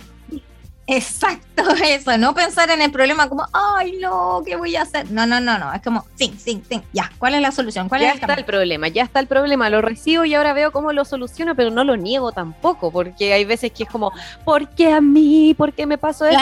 Exacto, 0.86 1.62
eso, 1.84 2.18
no 2.18 2.34
pensar 2.34 2.70
en 2.70 2.82
el 2.82 2.90
problema 2.90 3.28
como, 3.28 3.46
ay, 3.52 3.96
no, 4.00 4.42
¿qué 4.44 4.56
voy 4.56 4.76
a 4.76 4.82
hacer? 4.82 5.10
No, 5.10 5.26
no, 5.26 5.40
no, 5.40 5.58
no, 5.58 5.72
es 5.72 5.80
como, 5.80 6.04
sí, 6.14 6.34
sí, 6.36 6.62
sí, 6.68 6.82
ya, 6.92 7.10
¿cuál 7.18 7.34
es 7.34 7.40
la 7.40 7.52
solución? 7.52 7.88
¿Cuál 7.88 8.02
ya 8.02 8.10
es 8.10 8.20
está 8.20 8.34
el 8.34 8.44
problema, 8.44 8.88
ya 8.88 9.02
está 9.02 9.20
el 9.20 9.26
problema, 9.26 9.70
lo 9.70 9.80
recibo 9.80 10.26
y 10.26 10.34
ahora 10.34 10.52
veo 10.52 10.72
cómo 10.72 10.92
lo 10.92 11.06
soluciono, 11.06 11.54
pero 11.54 11.70
no 11.70 11.84
lo 11.84 11.96
niego 11.96 12.32
tampoco, 12.32 12.90
porque 12.90 13.32
hay 13.32 13.46
veces 13.46 13.72
que 13.72 13.84
es 13.84 13.88
como, 13.88 14.12
¿por 14.44 14.68
qué 14.70 14.92
a 14.92 15.00
mí? 15.00 15.54
¿Por 15.56 15.72
qué 15.72 15.86
me 15.86 15.96
pasó 15.96 16.26
eso? 16.26 16.38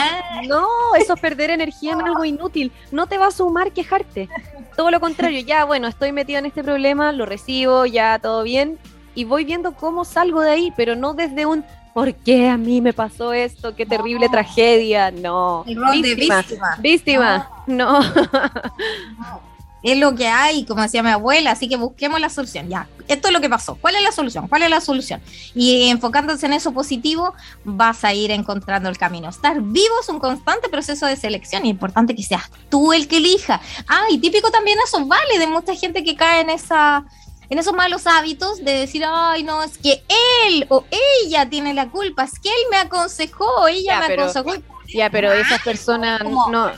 No, 0.47 0.67
eso 0.97 1.13
es 1.13 1.19
perder 1.21 1.49
energía 1.49 1.93
en 1.93 2.01
algo 2.01 2.25
inútil, 2.25 2.73
no 2.91 3.07
te 3.07 3.17
va 3.17 3.27
a 3.27 3.31
sumar 3.31 3.71
quejarte, 3.71 4.27
todo 4.75 4.91
lo 4.91 4.99
contrario, 4.99 5.39
ya, 5.39 5.63
bueno, 5.63 5.87
estoy 5.87 6.11
metido 6.11 6.39
en 6.39 6.47
este 6.47 6.63
problema, 6.63 7.13
lo 7.13 7.25
recibo, 7.25 7.85
ya, 7.85 8.19
todo 8.19 8.43
bien, 8.43 8.77
y 9.15 9.23
voy 9.23 9.45
viendo 9.45 9.73
cómo 9.73 10.03
salgo 10.03 10.41
de 10.41 10.51
ahí, 10.51 10.73
pero 10.75 10.95
no 10.97 11.13
desde 11.13 11.45
un 11.45 11.63
¿por 11.93 12.13
qué 12.15 12.49
a 12.49 12.57
mí 12.57 12.81
me 12.81 12.93
pasó 12.93 13.33
esto? 13.33 13.75
Qué 13.75 13.85
terrible 13.85 14.29
tragedia. 14.29 15.11
No. 15.11 15.63
víctima. 15.65 16.43
Víctima. 16.79 17.49
No. 17.67 18.01
es 19.83 19.97
lo 19.97 20.15
que 20.15 20.27
hay, 20.27 20.65
como 20.65 20.81
decía 20.81 21.03
mi 21.03 21.09
abuela, 21.09 21.51
así 21.51 21.67
que 21.67 21.75
busquemos 21.75 22.19
la 22.19 22.29
solución. 22.29 22.69
Ya, 22.69 22.87
esto 23.07 23.27
es 23.27 23.33
lo 23.33 23.41
que 23.41 23.49
pasó. 23.49 23.75
¿Cuál 23.75 23.95
es 23.97 24.01
la 24.01 24.11
solución? 24.13 24.47
¿Cuál 24.47 24.63
es 24.63 24.69
la 24.69 24.79
solución? 24.79 25.21
Y 25.53 25.89
enfocándose 25.89 26.45
en 26.45 26.53
eso 26.53 26.71
positivo, 26.71 27.33
vas 27.65 28.03
a 28.05 28.13
ir 28.13 28.31
encontrando 28.31 28.89
el 28.89 28.97
camino. 28.97 29.29
Estar 29.29 29.61
vivo 29.61 29.93
es 30.01 30.07
un 30.07 30.19
constante 30.19 30.69
proceso 30.69 31.05
de 31.05 31.17
selección 31.17 31.65
y 31.65 31.69
es 31.69 31.73
importante 31.73 32.15
que 32.15 32.23
seas 32.23 32.49
tú 32.69 32.93
el 32.93 33.09
que 33.09 33.17
elija. 33.17 33.59
Ah, 33.87 34.05
y 34.09 34.17
típico 34.19 34.49
también 34.51 34.77
eso 34.85 35.05
vale 35.05 35.37
de 35.37 35.47
mucha 35.47 35.75
gente 35.75 36.03
que 36.03 36.15
cae 36.15 36.41
en 36.41 36.49
esa 36.49 37.05
en 37.49 37.59
esos 37.59 37.73
malos 37.73 38.07
hábitos 38.07 38.63
de 38.63 38.71
decir, 38.73 39.03
ay, 39.05 39.43
no, 39.43 39.63
es 39.63 39.77
que 39.77 40.03
él 40.45 40.65
o 40.69 40.85
ella 41.23 41.49
tiene 41.49 41.73
la 41.73 41.89
culpa, 41.89 42.23
es 42.23 42.39
que 42.39 42.49
él 42.49 42.65
me 42.71 42.77
aconsejó, 42.77 43.67
ella 43.67 43.99
me 43.99 44.13
aconsejó. 44.13 44.53
Ya, 44.87 45.09
pero 45.09 45.31
esa 45.31 45.57
persona 45.59 46.19
no, 46.19 46.49
no 46.49 46.71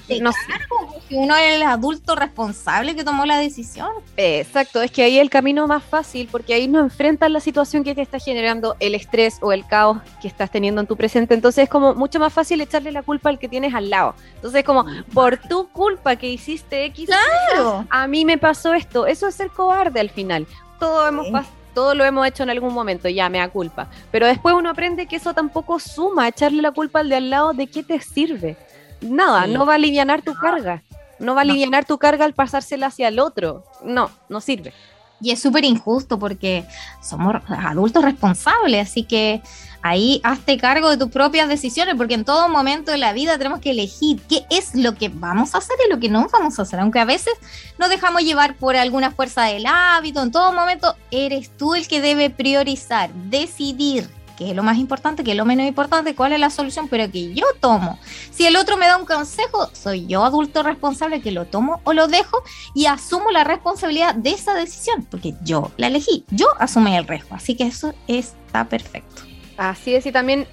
uno 1.11 1.35
es 1.35 1.55
el 1.55 1.63
adulto 1.63 2.15
responsable 2.15 2.95
que 2.95 3.03
tomó 3.03 3.25
la 3.25 3.37
decisión. 3.37 3.89
Exacto, 4.17 4.81
es 4.81 4.91
que 4.91 5.03
ahí 5.03 5.19
el 5.19 5.29
camino 5.29 5.67
más 5.67 5.83
fácil, 5.83 6.27
porque 6.31 6.53
ahí 6.53 6.67
no 6.67 6.79
enfrentas 6.79 7.29
la 7.29 7.39
situación 7.39 7.83
que 7.83 7.95
te 7.95 8.01
está 8.01 8.19
generando 8.19 8.75
el 8.79 8.95
estrés 8.95 9.37
o 9.41 9.51
el 9.51 9.65
caos 9.65 9.99
que 10.21 10.27
estás 10.27 10.49
teniendo 10.51 10.81
en 10.81 10.87
tu 10.87 10.95
presente. 10.95 11.33
Entonces 11.33 11.65
es 11.65 11.69
como 11.69 11.93
mucho 11.93 12.19
más 12.19 12.33
fácil 12.33 12.61
echarle 12.61 12.91
la 12.91 13.03
culpa 13.03 13.29
al 13.29 13.39
que 13.39 13.49
tienes 13.49 13.73
al 13.73 13.89
lado. 13.89 14.15
Entonces 14.35 14.59
es 14.59 14.65
como, 14.65 14.85
por 15.13 15.37
tu 15.37 15.67
culpa 15.69 16.15
que 16.15 16.29
hiciste 16.29 16.85
X, 16.85 17.07
claro. 17.07 17.85
a 17.89 18.07
mí 18.07 18.25
me 18.25 18.37
pasó 18.37 18.73
esto. 18.73 19.05
Eso 19.07 19.27
es 19.27 19.35
ser 19.35 19.49
cobarde 19.49 19.99
al 19.99 20.09
final. 20.09 20.47
Todo 20.79 21.07
hemos 21.07 21.27
pasado 21.29 21.64
todo 21.75 21.93
lo 21.93 22.03
hemos 22.03 22.25
hecho 22.25 22.41
en 22.41 22.49
algún 22.49 22.73
momento, 22.73 23.07
ya 23.07 23.29
me 23.29 23.37
da 23.37 23.49
culpa. 23.49 23.87
Pero 24.09 24.25
después 24.25 24.55
uno 24.55 24.71
aprende 24.71 25.05
que 25.05 25.17
eso 25.17 25.35
tampoco 25.35 25.79
suma, 25.79 26.27
echarle 26.27 26.63
la 26.63 26.71
culpa 26.71 27.01
al 27.01 27.09
de 27.09 27.17
al 27.17 27.29
lado, 27.29 27.53
¿de 27.53 27.67
qué 27.67 27.83
te 27.83 27.99
sirve? 27.99 28.57
Nada, 29.01 29.45
no 29.45 29.67
va 29.67 29.73
a 29.73 29.75
aliviar 29.75 30.23
tu 30.23 30.33
carga. 30.33 30.81
No 31.19 31.35
va 31.35 31.41
a 31.41 31.43
aliviar 31.43 31.85
tu 31.85 31.97
carga 31.97 32.25
al 32.25 32.33
pasársela 32.33 32.87
hacia 32.87 33.07
el 33.09 33.19
otro. 33.19 33.63
No, 33.83 34.09
no 34.27 34.41
sirve. 34.41 34.73
Y 35.21 35.31
es 35.31 35.41
súper 35.41 35.63
injusto 35.63 36.19
porque 36.19 36.65
somos 37.01 37.35
adultos 37.47 38.03
responsables, 38.03 38.89
así 38.89 39.03
que 39.03 39.41
ahí 39.81 40.19
hazte 40.23 40.57
cargo 40.57 40.89
de 40.89 40.97
tus 40.97 41.09
propias 41.09 41.47
decisiones, 41.47 41.95
porque 41.95 42.15
en 42.15 42.25
todo 42.25 42.49
momento 42.49 42.91
de 42.91 42.97
la 42.97 43.13
vida 43.13 43.37
tenemos 43.37 43.59
que 43.59 43.71
elegir 43.71 44.19
qué 44.27 44.45
es 44.49 44.73
lo 44.73 44.95
que 44.95 45.09
vamos 45.09 45.53
a 45.53 45.59
hacer 45.59 45.75
y 45.85 45.91
lo 45.91 45.99
que 45.99 46.09
no 46.09 46.27
vamos 46.31 46.57
a 46.57 46.63
hacer, 46.63 46.79
aunque 46.79 46.99
a 46.99 47.05
veces 47.05 47.33
nos 47.77 47.89
dejamos 47.89 48.23
llevar 48.23 48.55
por 48.55 48.75
alguna 48.75 49.11
fuerza 49.11 49.43
del 49.43 49.65
hábito, 49.67 50.21
en 50.23 50.31
todo 50.31 50.51
momento 50.53 50.95
eres 51.11 51.55
tú 51.55 51.75
el 51.75 51.87
que 51.87 52.01
debe 52.01 52.29
priorizar, 52.29 53.13
decidir 53.13 54.09
qué 54.35 54.49
es 54.49 54.55
lo 54.55 54.63
más 54.63 54.77
importante, 54.77 55.23
qué 55.23 55.31
es 55.31 55.37
lo 55.37 55.45
menos 55.45 55.65
importante, 55.67 56.15
cuál 56.15 56.33
es 56.33 56.39
la 56.39 56.49
solución, 56.49 56.87
pero 56.87 57.11
que 57.11 57.33
yo 57.33 57.45
tomo. 57.59 57.99
Si 58.31 58.45
el 58.45 58.55
otro 58.55 58.77
me 58.77 58.87
da 58.87 58.97
un 58.97 59.05
consejo, 59.05 59.69
soy 59.73 60.05
yo 60.07 60.23
adulto 60.23 60.63
responsable 60.63 61.21
que 61.21 61.31
lo 61.31 61.45
tomo 61.45 61.81
o 61.83 61.93
lo 61.93 62.07
dejo 62.07 62.43
y 62.73 62.85
asumo 62.85 63.31
la 63.31 63.43
responsabilidad 63.43 64.15
de 64.15 64.31
esa 64.31 64.53
decisión, 64.53 65.05
porque 65.09 65.33
yo 65.43 65.71
la 65.77 65.87
elegí, 65.87 66.25
yo 66.29 66.47
asumí 66.59 66.95
el 66.95 67.07
riesgo, 67.07 67.35
así 67.35 67.55
que 67.55 67.63
eso 67.65 67.93
está 68.07 68.65
perfecto. 68.65 69.23
Así 69.57 69.95
es, 69.95 70.05
y 70.05 70.11
también 70.11 70.47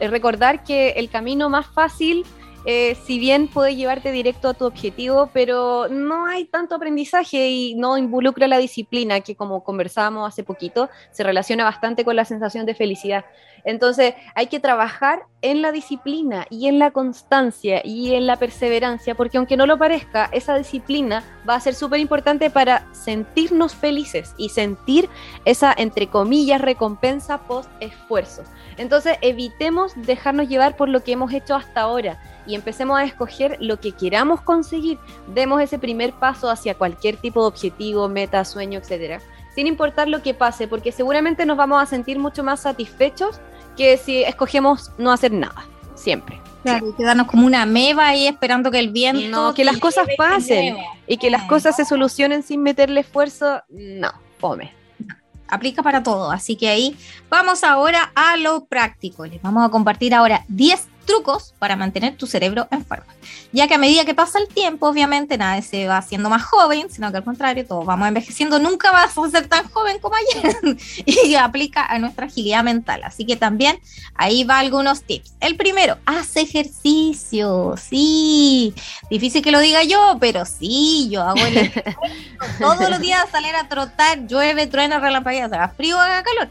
recordar 0.00 0.64
que 0.64 0.90
el 0.90 1.08
camino 1.08 1.48
más 1.48 1.66
fácil 1.66 2.26
eh, 2.64 2.96
si 3.04 3.18
bien 3.18 3.48
puede 3.48 3.76
llevarte 3.76 4.12
directo 4.12 4.48
a 4.48 4.54
tu 4.54 4.66
objetivo, 4.66 5.30
pero 5.32 5.88
no 5.88 6.26
hay 6.26 6.44
tanto 6.44 6.74
aprendizaje 6.74 7.48
y 7.48 7.74
no 7.74 7.96
involucra 7.96 8.48
la 8.48 8.58
disciplina, 8.58 9.20
que 9.20 9.36
como 9.36 9.64
conversábamos 9.64 10.28
hace 10.28 10.42
poquito, 10.42 10.90
se 11.10 11.22
relaciona 11.22 11.64
bastante 11.64 12.04
con 12.04 12.16
la 12.16 12.24
sensación 12.24 12.66
de 12.66 12.74
felicidad. 12.74 13.24
Entonces 13.64 14.14
hay 14.34 14.46
que 14.46 14.60
trabajar 14.60 15.26
en 15.42 15.62
la 15.62 15.72
disciplina 15.72 16.46
y 16.50 16.68
en 16.68 16.78
la 16.78 16.90
constancia 16.90 17.80
y 17.84 18.14
en 18.14 18.26
la 18.26 18.36
perseverancia, 18.36 19.14
porque 19.14 19.38
aunque 19.38 19.56
no 19.56 19.66
lo 19.66 19.78
parezca, 19.78 20.28
esa 20.32 20.56
disciplina 20.56 21.22
va 21.48 21.54
a 21.54 21.60
ser 21.60 21.74
súper 21.74 22.00
importante 22.00 22.50
para 22.50 22.86
sentirnos 22.92 23.74
felices 23.74 24.34
y 24.36 24.48
sentir 24.48 25.08
esa, 25.44 25.74
entre 25.76 26.08
comillas, 26.08 26.60
recompensa 26.60 27.38
post 27.38 27.70
esfuerzo. 27.80 28.42
Entonces 28.76 29.16
evitemos 29.22 29.92
dejarnos 29.96 30.48
llevar 30.48 30.76
por 30.76 30.88
lo 30.88 31.02
que 31.02 31.12
hemos 31.12 31.32
hecho 31.32 31.54
hasta 31.54 31.82
ahora 31.82 32.18
y 32.48 32.54
empecemos 32.54 32.98
a 32.98 33.04
escoger 33.04 33.58
lo 33.60 33.78
que 33.78 33.92
queramos 33.92 34.40
conseguir, 34.40 34.98
demos 35.34 35.60
ese 35.60 35.78
primer 35.78 36.12
paso 36.14 36.50
hacia 36.50 36.74
cualquier 36.74 37.16
tipo 37.16 37.42
de 37.42 37.48
objetivo, 37.48 38.08
meta, 38.08 38.44
sueño, 38.44 38.80
etcétera, 38.80 39.20
sin 39.54 39.66
importar 39.66 40.08
lo 40.08 40.22
que 40.22 40.34
pase, 40.34 40.66
porque 40.66 40.90
seguramente 40.90 41.44
nos 41.44 41.56
vamos 41.56 41.82
a 41.82 41.86
sentir 41.86 42.18
mucho 42.18 42.42
más 42.42 42.60
satisfechos 42.60 43.38
que 43.76 43.98
si 43.98 44.24
escogemos 44.24 44.90
no 44.98 45.12
hacer 45.12 45.30
nada, 45.30 45.66
siempre. 45.94 46.40
Claro, 46.62 46.96
quedarnos 46.96 47.28
como 47.28 47.46
una 47.46 47.66
meba 47.66 48.08
ahí 48.08 48.26
esperando 48.26 48.70
que 48.70 48.80
el 48.80 48.90
viento. 48.90 49.28
No, 49.28 49.54
que 49.54 49.64
las 49.64 49.78
cosas 49.78 50.08
pasen 50.16 50.76
y 51.06 51.16
que 51.18 51.30
las 51.30 51.44
cosas 51.44 51.76
se 51.76 51.84
solucionen 51.84 52.42
sin 52.42 52.62
meterle 52.62 53.00
esfuerzo, 53.00 53.62
no, 53.68 54.10
fome 54.38 54.72
aplica 55.48 55.82
para 55.82 56.02
todo. 56.02 56.30
Así 56.30 56.56
que 56.56 56.68
ahí 56.68 56.96
vamos 57.28 57.64
ahora 57.64 58.12
a 58.14 58.36
lo 58.36 58.66
práctico. 58.66 59.26
Les 59.26 59.42
vamos 59.42 59.66
a 59.66 59.70
compartir 59.70 60.14
ahora 60.14 60.44
10 60.48 60.86
trucos 61.08 61.54
para 61.58 61.74
mantener 61.74 62.16
tu 62.16 62.26
cerebro 62.26 62.68
en 62.70 62.84
forma. 62.84 63.06
Ya 63.50 63.66
que 63.66 63.74
a 63.74 63.78
medida 63.78 64.04
que 64.04 64.14
pasa 64.14 64.38
el 64.38 64.46
tiempo, 64.46 64.86
obviamente 64.86 65.38
nadie 65.38 65.62
se 65.62 65.88
va 65.88 65.96
haciendo 65.96 66.28
más 66.28 66.44
joven, 66.44 66.90
sino 66.90 67.10
que 67.10 67.16
al 67.16 67.24
contrario, 67.24 67.66
todos 67.66 67.86
vamos 67.86 68.06
envejeciendo, 68.06 68.58
nunca 68.58 68.92
vas 68.92 69.16
a 69.16 69.30
ser 69.30 69.48
tan 69.48 69.66
joven 69.70 69.98
como 70.00 70.16
ayer 70.16 70.76
y 71.06 71.34
aplica 71.34 71.86
a 71.86 71.98
nuestra 71.98 72.26
agilidad 72.26 72.62
mental. 72.62 73.00
Así 73.04 73.24
que 73.24 73.36
también 73.36 73.80
ahí 74.16 74.44
va 74.44 74.58
algunos 74.58 75.02
tips. 75.02 75.32
El 75.40 75.56
primero, 75.56 75.96
haz 76.04 76.36
ejercicio. 76.36 77.74
Sí, 77.78 78.74
difícil 79.10 79.42
que 79.42 79.50
lo 79.50 79.60
diga 79.60 79.82
yo, 79.84 80.18
pero 80.20 80.44
sí, 80.44 81.08
yo 81.10 81.22
hago 81.22 81.40
el 81.46 81.56
ejercicio 81.56 81.98
todos 82.60 82.90
los 82.90 83.00
días 83.00 83.24
salir 83.32 83.56
a 83.56 83.66
trotar, 83.66 84.26
llueve, 84.26 84.66
truena, 84.66 84.98
relampaguea, 84.98 85.46
haga 85.46 85.70
frío, 85.70 85.98
haga 85.98 86.22
calor 86.22 86.48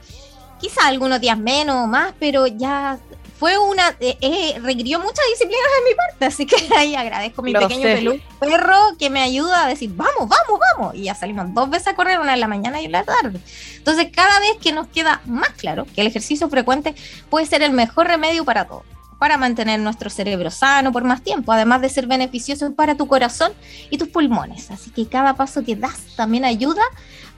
quizá 0.59 0.87
algunos 0.87 1.21
días 1.21 1.37
menos 1.37 1.75
o 1.83 1.87
más, 1.87 2.13
pero 2.19 2.47
ya 2.47 2.97
fue 3.39 3.57
una, 3.57 3.95
eh, 3.99 4.17
eh, 4.21 4.59
requirió 4.61 4.99
muchas 4.99 5.23
disciplinas 5.31 5.67
de 5.77 5.89
mi 5.89 5.95
parte, 5.95 6.25
así 6.25 6.45
que 6.45 6.55
ahí 6.77 6.95
agradezco 6.95 7.41
a 7.41 7.45
mi 7.45 7.53
pequeño 7.53 8.13
perro 8.39 8.77
que 8.97 9.09
me 9.09 9.21
ayuda 9.21 9.65
a 9.65 9.67
decir, 9.67 9.91
vamos, 9.93 10.27
vamos, 10.27 10.59
vamos, 10.75 10.95
y 10.95 11.03
ya 11.03 11.15
salimos 11.15 11.53
dos 11.53 11.69
veces 11.69 11.87
a 11.87 11.95
correr, 11.95 12.19
una 12.19 12.33
en 12.33 12.39
la 12.39 12.47
mañana 12.47 12.81
y 12.81 12.87
una 12.87 12.99
en 12.99 13.05
la 13.05 13.13
tarde. 13.21 13.39
Entonces, 13.75 14.07
cada 14.13 14.39
vez 14.39 14.57
que 14.61 14.71
nos 14.71 14.87
queda 14.87 15.21
más 15.25 15.49
claro 15.49 15.85
que 15.93 16.01
el 16.01 16.07
ejercicio 16.07 16.49
frecuente 16.49 16.95
puede 17.29 17.45
ser 17.45 17.61
el 17.61 17.71
mejor 17.71 18.07
remedio 18.07 18.43
para 18.43 18.65
todo 18.65 18.83
para 19.19 19.37
mantener 19.37 19.79
nuestro 19.79 20.09
cerebro 20.09 20.51
sano 20.51 20.91
por 20.91 21.03
más 21.03 21.21
tiempo, 21.21 21.51
además 21.51 21.81
de 21.81 21.89
ser 21.89 22.07
beneficioso 22.07 22.73
para 22.73 22.95
tu 22.95 23.07
corazón 23.07 23.51
y 23.89 23.97
tus 23.97 24.09
pulmones. 24.09 24.71
Así 24.71 24.91
que 24.91 25.07
cada 25.07 25.35
paso 25.35 25.63
que 25.63 25.75
das 25.75 26.15
también 26.15 26.45
ayuda 26.45 26.81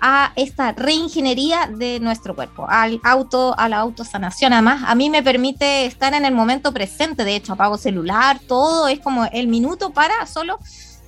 a 0.01 0.31
esta 0.35 0.71
reingeniería 0.71 1.67
de 1.67 1.99
nuestro 1.99 2.35
cuerpo, 2.35 2.65
al 2.69 2.99
auto, 3.03 3.53
a 3.57 3.67
la 3.67 3.79
autosanación. 3.79 4.53
Además, 4.53 4.83
a 4.85 4.95
mí 4.95 5.09
me 5.09 5.23
permite 5.23 5.85
estar 5.85 6.13
en 6.13 6.25
el 6.25 6.33
momento 6.33 6.73
presente. 6.73 7.23
De 7.23 7.35
hecho, 7.35 7.53
apago 7.53 7.77
celular, 7.77 8.39
todo 8.47 8.87
es 8.87 8.99
como 8.99 9.25
el 9.25 9.47
minuto 9.47 9.91
para 9.91 10.25
solo 10.25 10.59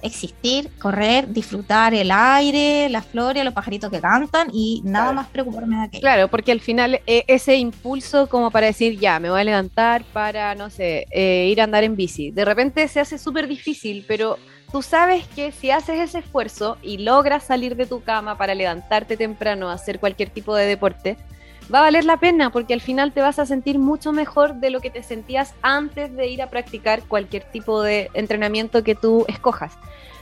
existir, 0.02 0.70
correr, 0.80 1.32
disfrutar 1.32 1.94
el 1.94 2.12
aire, 2.12 2.90
las 2.90 3.06
flores, 3.06 3.44
los 3.44 3.54
pajaritos 3.54 3.90
que 3.90 4.00
cantan 4.00 4.50
y 4.54 4.82
nada 4.84 5.14
más 5.14 5.28
preocuparme 5.28 5.78
de 5.78 5.84
aquello. 5.84 6.02
Claro, 6.02 6.28
porque 6.28 6.52
al 6.52 6.60
final 6.60 7.02
eh, 7.06 7.24
ese 7.28 7.56
impulso 7.56 8.28
como 8.28 8.52
para 8.52 8.68
decir, 8.68 9.00
ya, 9.00 9.20
me 9.20 9.30
voy 9.30 9.42
a 9.42 9.44
levantar 9.44 10.04
para, 10.14 10.56
no 10.56 10.70
sé, 10.70 11.06
eh, 11.12 11.48
ir 11.52 11.62
a 11.62 11.66
andar 11.66 11.84
en 11.84 11.96
bici, 11.96 12.32
de 12.32 12.46
repente 12.46 12.88
se 12.88 13.00
hace 13.00 13.18
súper 13.18 13.48
difícil, 13.48 14.06
pero 14.08 14.38
tú 14.72 14.82
sabes 14.82 15.28
que 15.28 15.52
si 15.52 15.72
haces 15.72 16.00
ese 16.00 16.20
esfuerzo 16.20 16.78
y 16.82 17.00
logras 17.00 17.44
salir 17.44 17.76
de 17.76 17.86
tu 17.86 18.02
cama 18.02 18.38
para 18.38 18.56
levantarte 18.56 19.18
temprano 19.18 19.70
a 19.70 19.74
hacer 19.74 20.00
cualquier 20.00 20.30
tipo 20.30 20.56
de 20.56 20.66
deporte, 20.66 21.18
va 21.74 21.80
a 21.80 21.84
valer 21.84 22.06
la 22.06 22.18
pena 22.18 22.50
porque 22.52 22.74
al 22.74 22.82
final 22.82 23.12
te 23.12 23.22
vas 23.22 23.40
a 23.40 23.46
sentir 23.46 23.80
mucho 23.80 24.12
mejor 24.12 24.56
de 24.56 24.70
lo 24.70 24.80
que 24.80 24.90
te 24.90 25.04
sentías 25.04 25.54
antes 25.62 26.16
de 26.16 26.28
ir 26.28 26.42
a 26.42 26.50
practicar 26.50 27.04
cualquier 27.04 27.44
tipo 27.52 27.82
de 27.82 28.10
entrenamiento 28.14 28.84
que 28.84 28.96
tú 28.96 29.26
escojas. 29.28 29.74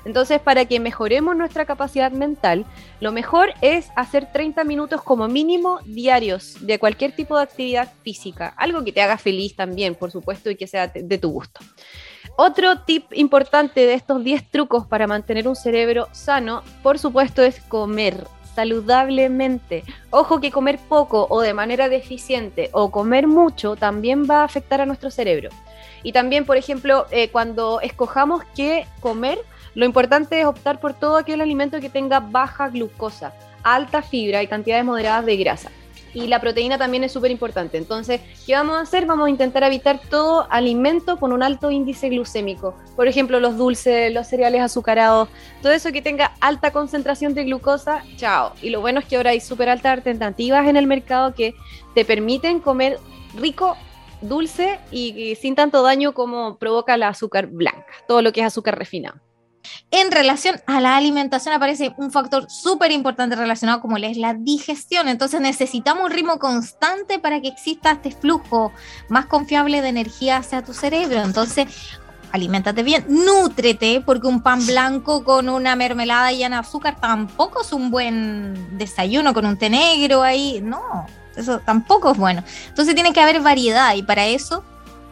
Entonces, 0.05 0.39
para 0.39 0.65
que 0.65 0.79
mejoremos 0.79 1.35
nuestra 1.35 1.65
capacidad 1.65 2.11
mental, 2.11 2.65
lo 3.01 3.11
mejor 3.11 3.53
es 3.61 3.89
hacer 3.95 4.31
30 4.31 4.63
minutos 4.63 5.01
como 5.01 5.27
mínimo 5.27 5.79
diarios 5.85 6.55
de 6.61 6.79
cualquier 6.79 7.11
tipo 7.15 7.35
de 7.35 7.43
actividad 7.43 7.91
física, 8.03 8.53
algo 8.57 8.83
que 8.83 8.93
te 8.93 9.01
haga 9.01 9.17
feliz 9.17 9.55
también, 9.55 9.95
por 9.95 10.11
supuesto, 10.11 10.49
y 10.49 10.55
que 10.55 10.67
sea 10.67 10.87
de 10.87 11.17
tu 11.17 11.29
gusto. 11.29 11.59
Otro 12.37 12.83
tip 12.83 13.11
importante 13.11 13.81
de 13.81 13.93
estos 13.93 14.23
10 14.23 14.49
trucos 14.49 14.87
para 14.87 15.07
mantener 15.07 15.47
un 15.47 15.57
cerebro 15.57 16.07
sano, 16.13 16.63
por 16.81 16.97
supuesto, 16.97 17.43
es 17.43 17.59
comer 17.61 18.25
saludablemente. 18.59 19.85
Ojo 20.09 20.41
que 20.41 20.51
comer 20.51 20.79
poco 20.89 21.27
o 21.29 21.39
de 21.39 21.53
manera 21.53 21.87
deficiente 21.87 22.69
o 22.73 22.91
comer 22.91 23.25
mucho 23.25 23.77
también 23.77 24.25
va 24.29 24.41
a 24.41 24.43
afectar 24.43 24.81
a 24.81 24.85
nuestro 24.85 25.09
cerebro. 25.09 25.49
Y 26.03 26.11
también, 26.11 26.43
por 26.45 26.57
ejemplo, 26.57 27.05
eh, 27.09 27.29
cuando 27.29 27.79
escojamos 27.79 28.43
qué 28.57 28.85
comer, 28.99 29.39
lo 29.75 29.85
importante 29.85 30.41
es 30.41 30.45
optar 30.45 30.81
por 30.81 30.93
todo 30.93 31.15
aquel 31.15 31.39
alimento 31.39 31.79
que 31.79 31.89
tenga 31.89 32.19
baja 32.19 32.67
glucosa, 32.67 33.33
alta 33.63 34.01
fibra 34.01 34.43
y 34.43 34.47
cantidades 34.47 34.83
moderadas 34.83 35.25
de 35.25 35.37
grasa. 35.37 35.71
Y 36.13 36.27
la 36.27 36.41
proteína 36.41 36.77
también 36.77 37.03
es 37.03 37.11
súper 37.11 37.31
importante. 37.31 37.77
Entonces, 37.77 38.21
¿qué 38.45 38.53
vamos 38.53 38.77
a 38.77 38.81
hacer? 38.81 39.05
Vamos 39.05 39.27
a 39.27 39.29
intentar 39.29 39.63
evitar 39.63 39.99
todo 40.09 40.47
alimento 40.49 41.17
con 41.17 41.31
un 41.31 41.43
alto 41.43 41.71
índice 41.71 42.09
glucémico. 42.09 42.75
Por 42.95 43.07
ejemplo, 43.07 43.39
los 43.39 43.57
dulces, 43.57 44.13
los 44.13 44.27
cereales 44.27 44.61
azucarados, 44.61 45.29
todo 45.61 45.71
eso 45.71 45.91
que 45.91 46.01
tenga 46.01 46.33
alta 46.39 46.71
concentración 46.71 47.33
de 47.33 47.43
glucosa, 47.43 48.03
chao. 48.15 48.53
Y 48.61 48.69
lo 48.69 48.81
bueno 48.81 48.99
es 48.99 49.05
que 49.05 49.17
ahora 49.17 49.31
hay 49.31 49.39
súper 49.39 49.69
altas 49.69 49.93
alternativas 49.93 50.67
en 50.67 50.77
el 50.77 50.87
mercado 50.87 51.33
que 51.33 51.53
te 51.95 52.05
permiten 52.05 52.59
comer 52.59 52.99
rico, 53.35 53.77
dulce 54.21 54.79
y, 54.91 55.09
y 55.17 55.35
sin 55.35 55.55
tanto 55.55 55.81
daño 55.81 56.13
como 56.13 56.57
provoca 56.57 56.97
la 56.97 57.09
azúcar 57.09 57.47
blanca, 57.47 57.93
todo 58.07 58.21
lo 58.21 58.31
que 58.31 58.41
es 58.41 58.47
azúcar 58.47 58.77
refinado. 58.77 59.19
En 59.91 60.11
relación 60.11 60.61
a 60.67 60.79
la 60.81 60.95
alimentación 60.95 61.53
aparece 61.53 61.93
un 61.97 62.11
factor 62.11 62.49
súper 62.49 62.91
importante 62.91 63.35
relacionado 63.35 63.81
como 63.81 63.97
es 63.97 64.17
la 64.17 64.33
digestión. 64.33 65.07
Entonces 65.07 65.41
necesitamos 65.41 66.05
un 66.05 66.11
ritmo 66.11 66.39
constante 66.39 67.19
para 67.19 67.41
que 67.41 67.47
exista 67.47 67.91
este 67.91 68.11
flujo 68.11 68.71
más 69.09 69.25
confiable 69.25 69.81
de 69.81 69.89
energía 69.89 70.37
hacia 70.37 70.63
tu 70.63 70.73
cerebro. 70.73 71.21
Entonces, 71.21 71.67
aliméntate 72.31 72.83
bien, 72.83 73.05
nútrete, 73.07 74.01
porque 74.05 74.27
un 74.27 74.41
pan 74.41 74.65
blanco 74.65 75.23
con 75.23 75.49
una 75.49 75.75
mermelada 75.75 76.31
llena 76.31 76.57
de 76.57 76.67
azúcar 76.67 76.99
tampoco 76.99 77.61
es 77.61 77.73
un 77.73 77.89
buen 77.89 78.77
desayuno 78.77 79.33
con 79.33 79.45
un 79.45 79.57
té 79.57 79.69
negro 79.69 80.21
ahí. 80.21 80.61
No, 80.61 81.07
eso 81.35 81.59
tampoco 81.59 82.11
es 82.11 82.17
bueno. 82.17 82.43
Entonces 82.67 82.93
tiene 82.95 83.13
que 83.13 83.21
haber 83.21 83.41
variedad 83.41 83.95
y 83.95 84.03
para 84.03 84.27
eso 84.27 84.63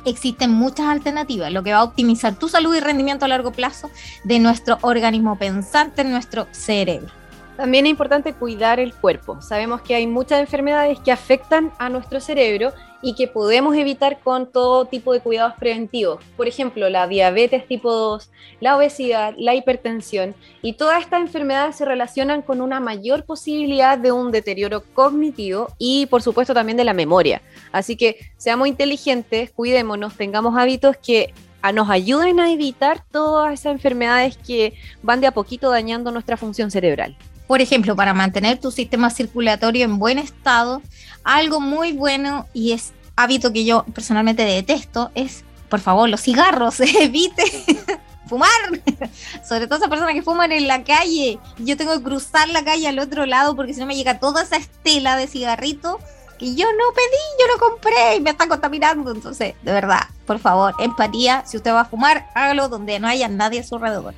existen 0.05 0.51
muchas 0.51 0.87
alternativas, 0.87 1.51
lo 1.51 1.63
que 1.63 1.73
va 1.73 1.79
a 1.79 1.83
optimizar 1.83 2.35
tu 2.35 2.49
salud 2.49 2.75
y 2.75 2.79
rendimiento 2.79 3.25
a 3.25 3.27
largo 3.27 3.51
plazo 3.51 3.89
de 4.23 4.39
nuestro 4.39 4.77
organismo 4.81 5.37
pensante, 5.37 6.01
en 6.01 6.11
nuestro 6.11 6.47
cerebro. 6.51 7.16
También 7.57 7.87
es 7.87 7.89
importante 7.89 8.33
cuidar 8.33 8.79
el 8.79 8.93
cuerpo. 8.93 9.41
Sabemos 9.41 9.81
que 9.81 9.95
hay 9.95 10.05
muchas 10.05 10.39
enfermedades 10.39 10.99
que 10.99 11.11
afectan 11.11 11.71
a 11.79 11.89
nuestro 11.89 12.19
cerebro 12.19 12.71
y 13.01 13.15
que 13.15 13.27
podemos 13.27 13.75
evitar 13.75 14.19
con 14.19 14.51
todo 14.51 14.85
tipo 14.85 15.11
de 15.11 15.21
cuidados 15.21 15.55
preventivos. 15.57 16.23
Por 16.35 16.47
ejemplo, 16.47 16.87
la 16.87 17.07
diabetes 17.07 17.67
tipo 17.67 17.91
2, 17.91 18.29
la 18.59 18.77
obesidad, 18.77 19.33
la 19.37 19.55
hipertensión 19.55 20.35
y 20.61 20.73
todas 20.73 21.01
estas 21.01 21.21
enfermedades 21.21 21.75
se 21.75 21.85
relacionan 21.85 22.43
con 22.43 22.61
una 22.61 22.79
mayor 22.79 23.25
posibilidad 23.25 23.97
de 23.97 24.11
un 24.11 24.31
deterioro 24.31 24.83
cognitivo 24.93 25.67
y 25.79 26.05
por 26.05 26.21
supuesto 26.21 26.53
también 26.53 26.77
de 26.77 26.83
la 26.83 26.93
memoria. 26.93 27.41
Así 27.71 27.95
que 27.95 28.17
seamos 28.37 28.67
inteligentes, 28.67 29.49
cuidémonos, 29.51 30.15
tengamos 30.15 30.55
hábitos 30.55 30.95
que 30.97 31.33
nos 31.73 31.89
ayuden 31.89 32.39
a 32.39 32.51
evitar 32.51 33.03
todas 33.11 33.51
esas 33.51 33.73
enfermedades 33.73 34.37
que 34.37 34.73
van 35.01 35.21
de 35.21 35.27
a 35.27 35.31
poquito 35.31 35.71
dañando 35.71 36.11
nuestra 36.11 36.37
función 36.37 36.69
cerebral. 36.69 37.17
Por 37.47 37.61
ejemplo, 37.61 37.95
para 37.95 38.13
mantener 38.13 38.59
tu 38.59 38.71
sistema 38.71 39.09
circulatorio 39.09 39.85
en 39.85 39.99
buen 39.99 40.19
estado, 40.19 40.81
algo 41.23 41.59
muy 41.59 41.93
bueno 41.93 42.47
y 42.53 42.73
es 42.73 42.93
hábito 43.15 43.51
que 43.51 43.65
yo 43.65 43.83
personalmente 43.93 44.43
detesto 44.43 45.11
es, 45.15 45.43
por 45.69 45.79
favor, 45.79 46.09
los 46.09 46.21
cigarros, 46.21 46.79
evite 47.01 47.43
fumar, 48.27 48.49
sobre 49.47 49.67
todo 49.67 49.77
esas 49.77 49.89
personas 49.89 50.13
que 50.13 50.21
fuman 50.21 50.51
en 50.51 50.67
la 50.67 50.83
calle. 50.83 51.39
Yo 51.57 51.77
tengo 51.77 51.97
que 51.97 52.03
cruzar 52.03 52.49
la 52.49 52.63
calle 52.63 52.87
al 52.87 52.99
otro 52.99 53.25
lado 53.25 53.55
porque 53.55 53.73
si 53.73 53.79
no 53.79 53.85
me 53.85 53.95
llega 53.95 54.19
toda 54.19 54.43
esa 54.43 54.57
estela 54.57 55.15
de 55.15 55.27
cigarrito 55.27 55.99
que 56.37 56.53
yo 56.53 56.65
no 56.65 56.93
pedí, 56.93 57.23
yo 57.39 57.47
no 57.53 57.59
compré 57.59 58.15
y 58.17 58.21
me 58.21 58.29
están 58.29 58.49
contaminando. 58.49 59.11
Entonces, 59.11 59.55
de 59.61 59.71
verdad, 59.71 60.01
por 60.25 60.39
favor, 60.39 60.75
empatía. 60.79 61.43
Si 61.45 61.57
usted 61.57 61.71
va 61.71 61.81
a 61.81 61.85
fumar, 61.85 62.27
hágalo 62.35 62.69
donde 62.69 62.99
no 62.99 63.07
haya 63.07 63.27
nadie 63.27 63.61
a 63.61 63.63
su 63.63 63.75
alrededor. 63.75 64.13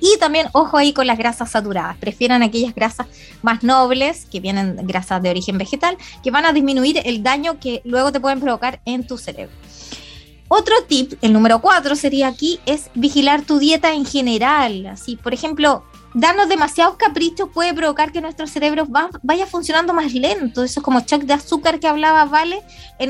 Y 0.00 0.18
también, 0.18 0.48
ojo 0.52 0.76
ahí 0.76 0.92
con 0.92 1.06
las 1.06 1.18
grasas 1.18 1.50
saturadas. 1.50 1.96
Prefieran 1.98 2.42
aquellas 2.42 2.74
grasas 2.74 3.06
más 3.42 3.62
nobles, 3.62 4.26
que 4.30 4.40
vienen 4.40 4.76
grasas 4.86 5.22
de 5.22 5.30
origen 5.30 5.58
vegetal, 5.58 5.96
que 6.22 6.30
van 6.30 6.46
a 6.46 6.52
disminuir 6.52 7.00
el 7.04 7.22
daño 7.22 7.60
que 7.60 7.82
luego 7.84 8.10
te 8.10 8.20
pueden 8.20 8.40
provocar 8.40 8.80
en 8.84 9.06
tu 9.06 9.18
cerebro. 9.18 9.54
Otro 10.48 10.74
tip, 10.88 11.12
el 11.22 11.32
número 11.32 11.60
cuatro 11.60 11.94
sería 11.94 12.26
aquí, 12.26 12.58
es 12.66 12.90
vigilar 12.94 13.42
tu 13.42 13.58
dieta 13.60 13.92
en 13.92 14.04
general. 14.04 14.86
Así, 14.86 15.14
por 15.16 15.32
ejemplo, 15.32 15.84
darnos 16.14 16.48
demasiados 16.48 16.96
caprichos 16.96 17.48
puede 17.52 17.72
provocar 17.72 18.12
que 18.12 18.20
nuestro 18.20 18.46
cerebro 18.46 18.86
vaya 19.22 19.46
funcionando 19.46 19.94
más 19.94 20.12
lento. 20.12 20.64
Eso 20.64 20.80
es 20.80 20.84
como 20.84 21.00
shock 21.00 21.22
de 21.22 21.34
azúcar 21.34 21.78
que 21.78 21.88
hablaba, 21.88 22.24
¿vale? 22.24 22.62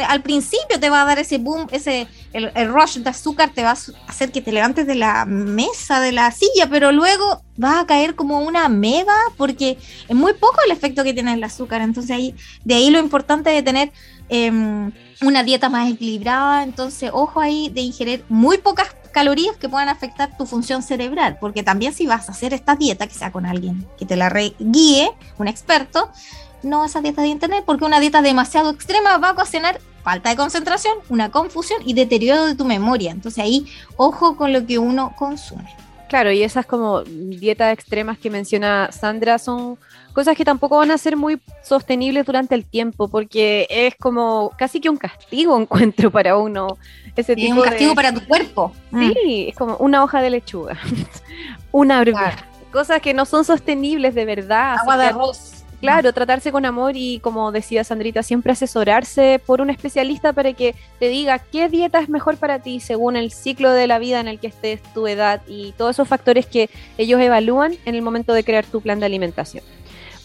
al 0.07 0.23
principio 0.23 0.79
te 0.79 0.91
va 0.91 1.03
a 1.03 1.05
dar 1.05 1.19
ese 1.19 1.39
boom, 1.39 1.67
ese 1.73 2.07
el, 2.33 2.73
rush 2.73 2.99
de 2.99 3.11
azúcar 3.11 3.51
te 3.51 3.63
va 3.63 3.71
a 3.71 3.79
hacer 4.07 4.31
que 4.31 4.41
te 4.41 4.53
levantes 4.53 4.87
de 4.87 4.95
la 4.95 5.25
mesa, 5.25 6.01
de 6.01 6.13
la 6.13 6.31
silla, 6.31 6.69
pero 6.71 6.93
luego 6.93 7.43
va 7.63 7.81
a 7.81 7.87
caer 7.87 8.15
como 8.15 8.41
una 8.41 8.69
meba 8.69 9.17
porque 9.37 9.79
es 10.09 10.17
muy 10.17 10.33
poco 10.35 10.59
el 10.65 10.73
efecto 10.73 11.03
que 11.03 11.13
tiene 11.13 11.35
el 11.35 11.43
azúcar. 11.43 11.83
Entonces 11.83 12.13
ahí, 12.13 12.35
de 12.65 12.75
ahí 12.75 12.91
lo 12.91 13.01
importante 13.01 13.51
de 13.51 13.63
tener 13.63 13.93
em, 14.29 14.93
una 15.23 15.43
dieta 15.43 15.69
más 15.69 15.91
equilibrada. 15.91 16.63
Entonces, 16.63 17.11
ojo 17.13 17.41
ahí 17.41 17.69
de 17.69 17.81
ingerir 17.81 18.25
muy 18.29 18.59
pocas 18.59 18.95
calorías 19.13 19.57
que 19.57 19.69
puedan 19.69 19.89
afectar 19.89 20.37
tu 20.37 20.47
función 20.47 20.83
cerebral, 20.83 21.39
porque 21.41 21.63
también 21.63 21.93
si 21.93 22.07
vas 22.07 22.29
a 22.29 22.33
hacer 22.33 22.55
esta 22.55 22.77
dieta, 22.77 23.07
que 23.07 23.15
sea 23.15 23.33
con 23.33 23.47
alguien 23.47 23.87
que 23.99 24.07
te 24.07 24.17
la 24.17 24.31
guíe, 24.59 25.11
un 25.39 25.49
experto, 25.49 26.11
no 26.63 26.85
esa 26.85 27.01
dieta 27.01 27.23
de 27.23 27.29
internet, 27.29 27.65
porque 27.67 27.85
una 27.85 28.01
dieta 28.01 28.23
demasiado 28.23 28.71
extrema 28.71 29.19
va 29.19 29.31
a 29.31 29.33
ocasionar 29.33 29.81
falta 30.03 30.31
de 30.31 30.37
concentración, 30.37 30.95
una 31.09 31.31
confusión 31.31 31.81
y 31.85 31.95
deterioro 31.95 32.47
de 32.47 32.55
tu 32.55 32.65
memoria. 32.65 33.11
Entonces 33.11 33.43
ahí, 33.43 33.67
ojo 33.97 34.37
con 34.37 34.53
lo 34.53 34.67
que 34.67 34.79
uno 34.79 35.15
consume. 35.17 35.75
Claro, 36.11 36.33
y 36.33 36.43
esas 36.43 36.67
como 36.67 37.05
dietas 37.05 37.73
extremas 37.73 38.19
que 38.19 38.31
menciona 38.31 38.91
Sandra 38.91 39.39
son 39.39 39.79
cosas 40.13 40.37
que 40.37 40.45
tampoco 40.45 40.77
van 40.77 40.91
a 40.91 40.99
ser 40.99 41.17
muy 41.17 41.41
sostenibles 41.63 42.27
durante 42.27 42.57
el 42.57 42.65
tiempo, 42.65 43.07
porque 43.07 43.65
es 43.71 43.95
como 43.95 44.51
casi 44.59 44.81
que 44.81 44.91
un 44.91 44.97
castigo 44.97 45.57
encuentro 45.61 46.11
para 46.11 46.37
uno. 46.37 46.77
Ese 47.15 47.37
tipo 47.37 47.55
un 47.55 47.63
castigo 47.63 47.95
para 47.95 48.13
tu 48.13 48.27
cuerpo. 48.27 48.73
Sí, 48.91 49.47
mm. 49.47 49.51
es 49.51 49.57
como 49.57 49.77
una 49.77 50.03
hoja 50.03 50.21
de 50.21 50.31
lechuga, 50.31 50.77
una 51.71 52.05
Cosas 52.73 53.01
que 53.01 53.15
no 53.15 53.25
son 53.25 53.45
sostenibles 53.45 54.13
de 54.17 54.25
verdad. 54.25 54.79
Agua 54.81 54.97
de 54.97 55.07
arroz. 55.07 55.60
Claro, 55.81 56.13
tratarse 56.13 56.53
con 56.53 56.67
amor 56.67 56.93
y 56.95 57.21
como 57.21 57.53
decía 57.53 57.85
Sandrita, 57.85 58.23
siempre 58.23 58.53
asesorarse 58.53 59.41
por 59.45 59.63
un 59.63 59.71
especialista 59.71 60.35
para 60.35 60.53
que 60.53 60.75
te 60.99 61.09
diga 61.09 61.39
qué 61.39 61.71
dieta 61.71 62.01
es 62.01 62.11
mejor 62.11 62.37
para 62.37 62.59
ti 62.59 62.81
según 62.81 63.17
el 63.17 63.33
ciclo 63.33 63.73
de 63.73 63.87
la 63.87 63.99
vida 63.99 64.21
en 64.21 64.29
el 64.29 64.39
que 64.39 64.49
estés, 64.49 64.83
tu 64.93 65.07
edad 65.07 65.41
y 65.49 65.73
todos 65.73 65.97
esos 65.97 66.07
factores 66.07 66.45
que 66.45 66.69
ellos 66.99 67.21
evalúan 67.21 67.77
en 67.87 67.95
el 67.95 68.03
momento 68.03 68.35
de 68.35 68.45
crear 68.45 68.67
tu 68.67 68.83
plan 68.83 69.01
de 69.01 69.07
alimentación. 69.07 69.65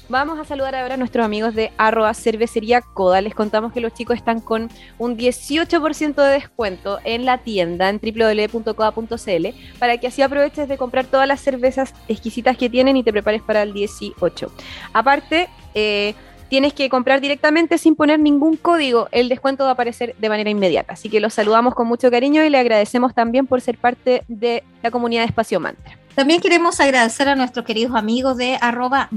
Vamos 0.08 0.38
a 0.38 0.46
saludar 0.46 0.76
ahora 0.76 0.94
a 0.94 0.98
nuestros 0.98 1.26
amigos 1.26 1.56
de 1.56 1.72
arroba 1.78 2.14
cervecería 2.14 2.82
Coda. 2.82 3.22
Les 3.22 3.34
contamos 3.34 3.74
que 3.74 3.82
los 3.82 3.92
chicos 3.92 4.18
están 4.18 4.40
con 4.40 4.70
un 5.00 5.18
18% 5.18 6.16
de 6.16 6.34
descuento 6.34 7.00
en 7.04 7.26
la 7.26 7.40
tienda 7.40 7.90
en 7.90 8.00
www.coda.cl 8.00 9.48
para 9.80 9.98
que 9.98 10.08
así 10.08 10.22
aproveches 10.22 10.68
de 10.68 10.78
comprar 10.78 11.06
todas 11.06 11.28
las 11.28 11.42
cervezas 11.42 11.96
exquisitas 12.08 12.56
que 12.56 12.70
tienen 12.70 12.98
y 12.98 13.04
te 13.04 13.12
prepares 13.12 13.42
para 13.42 13.64
el 13.64 13.74
18. 13.74 14.52
Aparte, 14.94 15.50
eh, 15.74 16.14
tienes 16.50 16.74
que 16.74 16.88
comprar 16.88 17.20
directamente 17.20 17.80
sin 17.80 17.96
poner 17.96 18.20
ningún 18.20 18.58
código. 18.58 19.08
El 19.12 19.28
descuento 19.28 19.64
va 19.64 19.72
a 19.72 19.74
aparecer 19.74 20.16
de 20.20 20.30
manera 20.30 20.52
inmediata. 20.52 20.94
Así 20.94 21.10
que 21.10 21.20
los 21.20 21.34
saludamos 21.34 21.74
con 21.74 21.88
mucho 21.88 22.12
cariño 22.12 22.44
y 22.44 22.52
le 22.52 22.60
agradecemos 22.60 23.16
también 23.16 23.48
por 23.48 23.60
ser 23.60 23.80
parte 23.80 24.24
de 24.28 24.64
la 24.84 24.92
comunidad 24.92 25.24
de 25.24 25.30
Espacio 25.30 25.60
Mantra. 25.60 25.98
También 26.16 26.40
queremos 26.40 26.80
agradecer 26.80 27.28
a 27.28 27.36
nuestros 27.36 27.66
queridos 27.66 27.94
amigos 27.94 28.38
de 28.38 28.58
arroba 28.62 29.10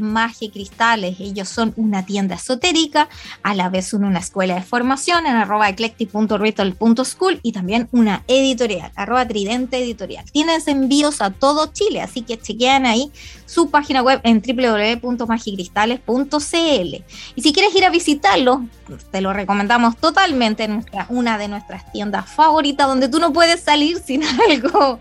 Cristales. 0.53 1.21
Ellos 1.21 1.49
son 1.49 1.73
una 1.77 2.05
tienda 2.05 2.35
esotérica, 2.35 3.09
a 3.45 3.55
la 3.55 3.69
vez 3.69 3.93
una 3.93 4.19
escuela 4.19 4.57
de 4.57 4.63
formación 4.63 5.27
en 5.27 5.37
arroba 5.37 5.69
eclectic.ritual.school 5.69 7.39
y 7.43 7.53
también 7.53 7.89
una 7.93 8.25
editorial, 8.27 8.91
arroba 8.97 9.29
tridente 9.29 9.79
editorial. 9.79 10.25
Tienes 10.33 10.67
envíos 10.67 11.23
a 11.23 11.31
todo 11.31 11.73
Chile, 11.73 12.01
así 12.01 12.23
que 12.23 12.37
chequean 12.37 12.85
ahí 12.85 13.13
su 13.47 13.71
página 13.71 14.03
web 14.03 14.21
en 14.25 14.43
www.magicristales.cl. 14.43 17.05
Y 17.37 17.43
si 17.43 17.53
quieres 17.53 17.77
ir 17.77 17.85
a 17.85 17.91
visitarlo, 17.91 18.65
te 19.11 19.21
lo 19.21 19.33
recomendamos 19.33 19.97
totalmente 19.97 20.65
en 20.65 20.85
una 21.09 21.39
de 21.39 21.49
nuestras 21.49 21.91
tiendas 21.93 22.31
favoritas 22.31 22.89
donde 22.89 23.09
tú 23.09 23.19
no 23.19 23.33
puedes 23.33 23.61
salir 23.61 24.01
sin 24.01 24.23
algo 24.51 24.99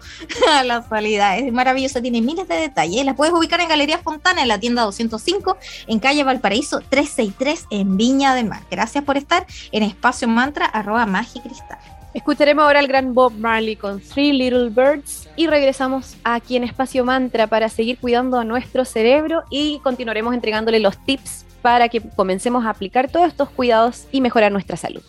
a 0.52 0.64
la 0.64 0.88
salida. 0.88 1.38
Es 1.38 1.52
maravilloso, 1.52 1.87
tiene 1.94 2.22
miles 2.22 2.48
de 2.48 2.56
detalles. 2.56 3.06
La 3.06 3.16
puedes 3.16 3.34
ubicar 3.34 3.60
en 3.62 3.70
Galería 3.70 3.98
Fontana, 3.98 4.42
en 4.42 4.48
la 4.48 4.60
tienda 4.60 4.84
205, 4.84 5.58
en 5.88 6.00
calle 6.00 6.24
Valparaíso 6.24 6.82
363, 6.82 7.66
en 7.70 7.98
Viña 7.98 8.36
del 8.36 8.48
Mar. 8.48 8.64
Gracias 8.70 9.04
por 9.04 9.18
estar 9.18 9.46
en 9.72 9.84
Espacio 9.84 10.28
Mantra, 10.28 10.66
arroba 10.66 11.06
Magicristal. 11.06 11.80
Escucharemos 12.14 12.64
ahora 12.64 12.80
al 12.80 12.88
gran 12.88 13.14
Bob 13.14 13.34
Marley 13.34 13.76
con 13.76 14.02
Three 14.02 14.34
Little 14.34 14.70
Birds 14.70 15.30
y 15.36 15.48
regresamos 15.48 16.18
aquí 16.24 16.56
en 16.56 16.64
Espacio 16.64 17.06
Mantra 17.06 17.48
para 17.48 17.70
seguir 17.70 18.00
cuidando 18.00 18.40
a 18.40 18.44
nuestro 18.44 18.86
cerebro 18.86 19.44
y 19.52 19.80
continuaremos 19.84 20.34
entregándole 20.34 20.80
los 20.80 20.98
tips 21.06 21.46
para 21.62 21.90
que 21.90 22.02
comencemos 22.02 22.66
a 22.66 22.72
aplicar 22.72 23.10
todos 23.10 23.28
estos 23.28 23.50
cuidados 23.50 24.08
y 24.12 24.22
mejorar 24.22 24.52
nuestra 24.52 24.78
salud. 24.78 25.04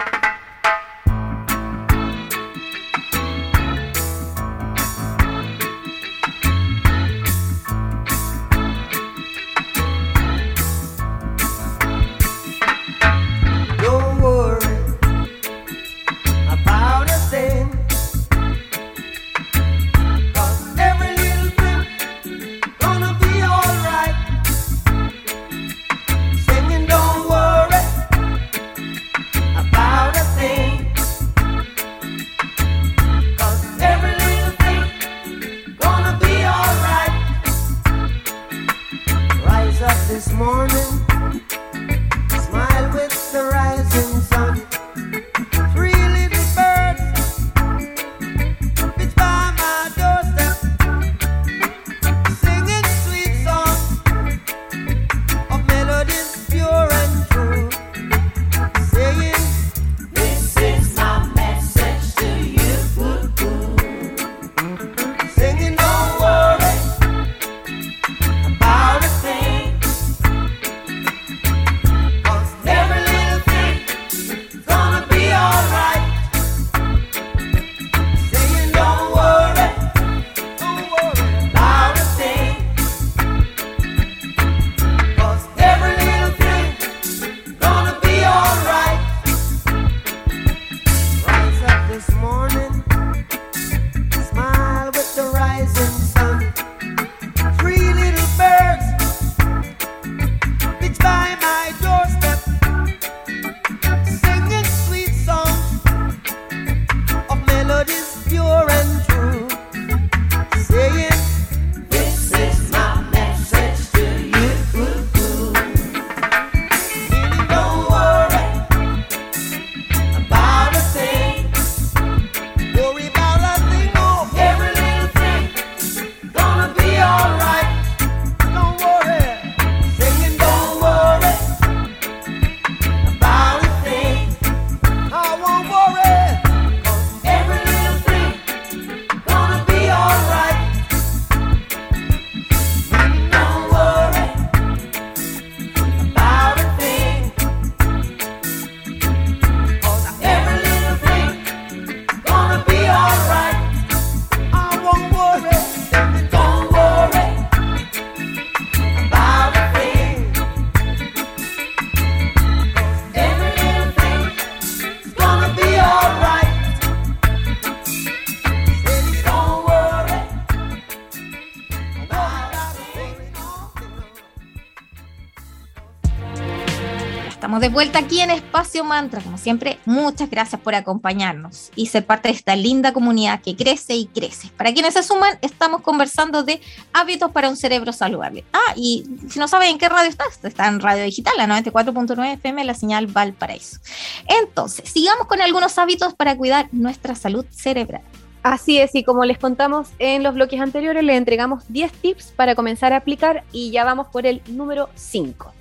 De 177.68 177.74
vuelta 177.74 177.98
aquí 177.98 178.22
en 178.22 178.30
Espacio 178.30 178.82
Mantra. 178.82 179.20
Como 179.20 179.36
siempre, 179.36 179.78
muchas 179.84 180.30
gracias 180.30 180.58
por 180.58 180.74
acompañarnos 180.74 181.70
y 181.76 181.84
ser 181.84 182.06
parte 182.06 182.28
de 182.28 182.34
esta 182.34 182.56
linda 182.56 182.94
comunidad 182.94 183.42
que 183.42 183.56
crece 183.56 183.94
y 183.94 184.06
crece. 184.06 184.48
Para 184.56 184.72
quienes 184.72 184.94
se 184.94 185.02
suman, 185.02 185.38
estamos 185.42 185.82
conversando 185.82 186.44
de 186.44 186.62
hábitos 186.94 187.30
para 187.30 187.50
un 187.50 187.58
cerebro 187.58 187.92
saludable. 187.92 188.46
Ah, 188.54 188.72
y 188.74 189.04
si 189.28 189.38
no 189.38 189.48
saben 189.48 189.68
en 189.68 189.78
qué 189.78 189.90
radio 189.90 190.08
estás, 190.08 190.42
está 190.42 190.66
en 190.66 190.80
Radio 190.80 191.04
Digital, 191.04 191.34
la 191.36 191.46
94.9 191.46 192.32
FM, 192.36 192.64
la 192.64 192.72
señal 192.72 193.06
Valparaíso. 193.06 193.80
Entonces, 194.26 194.88
sigamos 194.88 195.26
con 195.26 195.42
algunos 195.42 195.76
hábitos 195.76 196.14
para 196.14 196.38
cuidar 196.38 196.68
nuestra 196.72 197.14
salud 197.16 197.44
cerebral. 197.50 198.00
Así 198.42 198.78
es, 198.78 198.94
y 198.94 199.04
como 199.04 199.26
les 199.26 199.36
contamos 199.36 199.88
en 199.98 200.22
los 200.22 200.32
bloques 200.32 200.58
anteriores, 200.58 201.04
les 201.04 201.18
entregamos 201.18 201.64
10 201.68 201.92
tips 201.92 202.32
para 202.34 202.54
comenzar 202.54 202.94
a 202.94 202.96
aplicar 202.96 203.44
y 203.52 203.72
ya 203.72 203.84
vamos 203.84 204.06
por 204.06 204.24
el 204.24 204.40
número 204.46 204.88
5 204.94 205.57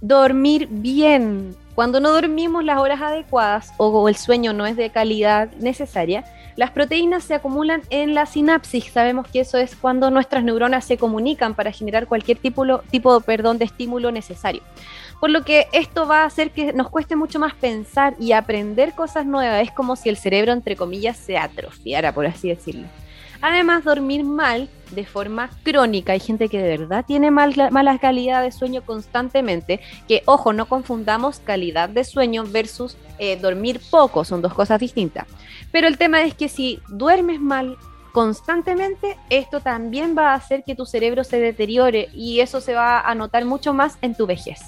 dormir 0.00 0.68
bien. 0.70 1.56
Cuando 1.74 2.00
no 2.00 2.10
dormimos 2.10 2.64
las 2.64 2.78
horas 2.78 3.00
adecuadas 3.00 3.72
o 3.76 4.08
el 4.08 4.16
sueño 4.16 4.52
no 4.52 4.66
es 4.66 4.76
de 4.76 4.90
calidad 4.90 5.50
necesaria, 5.60 6.24
las 6.56 6.72
proteínas 6.72 7.22
se 7.22 7.34
acumulan 7.34 7.82
en 7.90 8.14
la 8.14 8.26
sinapsis. 8.26 8.90
Sabemos 8.92 9.28
que 9.28 9.38
eso 9.38 9.58
es 9.58 9.76
cuando 9.76 10.10
nuestras 10.10 10.42
neuronas 10.42 10.84
se 10.84 10.98
comunican 10.98 11.54
para 11.54 11.70
generar 11.70 12.08
cualquier 12.08 12.38
tipo, 12.38 12.80
tipo 12.90 13.20
perdón, 13.20 13.58
de 13.58 13.66
estímulo 13.66 14.10
necesario. 14.10 14.62
Por 15.20 15.30
lo 15.30 15.44
que 15.44 15.68
esto 15.72 16.08
va 16.08 16.22
a 16.22 16.26
hacer 16.26 16.50
que 16.50 16.72
nos 16.72 16.90
cueste 16.90 17.14
mucho 17.14 17.38
más 17.38 17.54
pensar 17.54 18.16
y 18.18 18.32
aprender 18.32 18.92
cosas 18.94 19.24
nuevas. 19.24 19.62
Es 19.62 19.70
como 19.70 19.94
si 19.94 20.08
el 20.08 20.16
cerebro, 20.16 20.52
entre 20.52 20.74
comillas, 20.74 21.16
se 21.16 21.38
atrofiara, 21.38 22.12
por 22.12 22.26
así 22.26 22.48
decirlo. 22.48 22.88
Además, 23.40 23.84
dormir 23.84 24.24
mal 24.24 24.68
de 24.90 25.04
forma 25.04 25.50
crónica. 25.62 26.12
Hay 26.12 26.20
gente 26.20 26.48
que 26.48 26.60
de 26.60 26.78
verdad 26.78 27.04
tiene 27.06 27.30
mal, 27.30 27.54
mala 27.70 27.98
calidad 27.98 28.42
de 28.42 28.52
sueño 28.52 28.82
constantemente. 28.82 29.80
Que, 30.06 30.22
ojo, 30.26 30.52
no 30.52 30.66
confundamos 30.66 31.40
calidad 31.40 31.88
de 31.88 32.04
sueño 32.04 32.44
versus 32.44 32.96
eh, 33.18 33.36
dormir 33.36 33.80
poco. 33.90 34.24
Son 34.24 34.42
dos 34.42 34.54
cosas 34.54 34.80
distintas. 34.80 35.26
Pero 35.70 35.86
el 35.86 35.98
tema 35.98 36.22
es 36.22 36.34
que 36.34 36.48
si 36.48 36.80
duermes 36.88 37.40
mal 37.40 37.76
constantemente, 38.12 39.16
esto 39.30 39.60
también 39.60 40.16
va 40.16 40.32
a 40.32 40.34
hacer 40.34 40.64
que 40.64 40.74
tu 40.74 40.86
cerebro 40.86 41.24
se 41.24 41.38
deteriore 41.38 42.08
y 42.12 42.40
eso 42.40 42.60
se 42.60 42.74
va 42.74 43.00
a 43.00 43.14
notar 43.14 43.44
mucho 43.44 43.72
más 43.72 43.98
en 44.02 44.14
tu 44.14 44.26
vejez. 44.26 44.60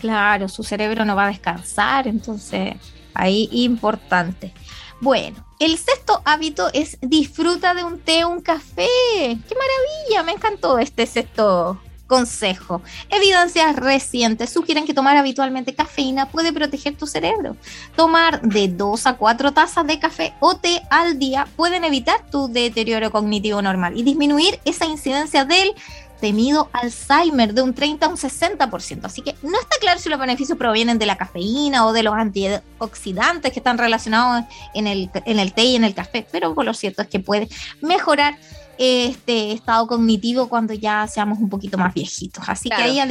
Claro, 0.00 0.48
su 0.48 0.62
cerebro 0.62 1.04
no 1.04 1.16
va 1.16 1.24
a 1.24 1.28
descansar, 1.28 2.06
entonces 2.06 2.74
ahí 3.14 3.48
importante. 3.52 4.52
Bueno, 5.00 5.44
el 5.60 5.78
sexto 5.78 6.22
hábito 6.24 6.70
es 6.72 6.98
disfruta 7.00 7.72
de 7.72 7.84
un 7.84 8.00
té 8.00 8.24
o 8.24 8.30
un 8.30 8.40
café. 8.40 8.88
¡Qué 9.16 9.54
maravilla! 9.54 10.24
Me 10.24 10.32
encantó 10.32 10.78
este 10.78 11.06
sexto 11.06 11.80
consejo. 12.08 12.82
Evidencias 13.10 13.76
recientes 13.76 14.50
sugieren 14.50 14.86
que 14.86 14.94
tomar 14.94 15.16
habitualmente 15.16 15.74
cafeína 15.74 16.30
puede 16.30 16.52
proteger 16.52 16.96
tu 16.96 17.06
cerebro. 17.06 17.56
Tomar 17.94 18.40
de 18.40 18.66
2 18.66 19.06
a 19.06 19.16
4 19.16 19.52
tazas 19.52 19.86
de 19.86 20.00
café 20.00 20.34
o 20.40 20.56
té 20.56 20.82
al 20.90 21.20
día 21.20 21.46
pueden 21.54 21.84
evitar 21.84 22.28
tu 22.30 22.48
deterioro 22.48 23.12
cognitivo 23.12 23.62
normal 23.62 23.96
y 23.96 24.02
disminuir 24.02 24.58
esa 24.64 24.86
incidencia 24.86 25.44
del 25.44 25.74
temido 26.20 26.68
Alzheimer 26.72 27.54
de 27.54 27.62
un 27.62 27.74
30 27.74 28.06
a 28.06 28.08
un 28.08 28.16
60%. 28.16 29.00
Así 29.04 29.22
que 29.22 29.34
no 29.42 29.58
está 29.60 29.76
claro 29.80 29.98
si 29.98 30.08
los 30.08 30.18
beneficios 30.18 30.58
provienen 30.58 30.98
de 30.98 31.06
la 31.06 31.16
cafeína 31.16 31.86
o 31.86 31.92
de 31.92 32.02
los 32.02 32.14
antioxidantes 32.14 33.52
que 33.52 33.60
están 33.60 33.78
relacionados 33.78 34.44
en 34.74 34.86
el, 34.86 35.10
en 35.24 35.38
el 35.38 35.52
té 35.52 35.64
y 35.64 35.76
en 35.76 35.84
el 35.84 35.94
café, 35.94 36.26
pero 36.30 36.54
por 36.54 36.64
lo 36.64 36.74
cierto 36.74 37.02
es 37.02 37.08
que 37.08 37.20
puede 37.20 37.48
mejorar 37.80 38.36
este 38.78 39.52
estado 39.52 39.86
cognitivo 39.86 40.48
cuando 40.48 40.72
ya 40.72 41.06
seamos 41.06 41.38
un 41.38 41.48
poquito 41.48 41.78
más 41.78 41.94
viejitos. 41.94 42.44
Así 42.48 42.68
que 42.68 42.76
ahí 42.76 43.00
a 43.00 43.06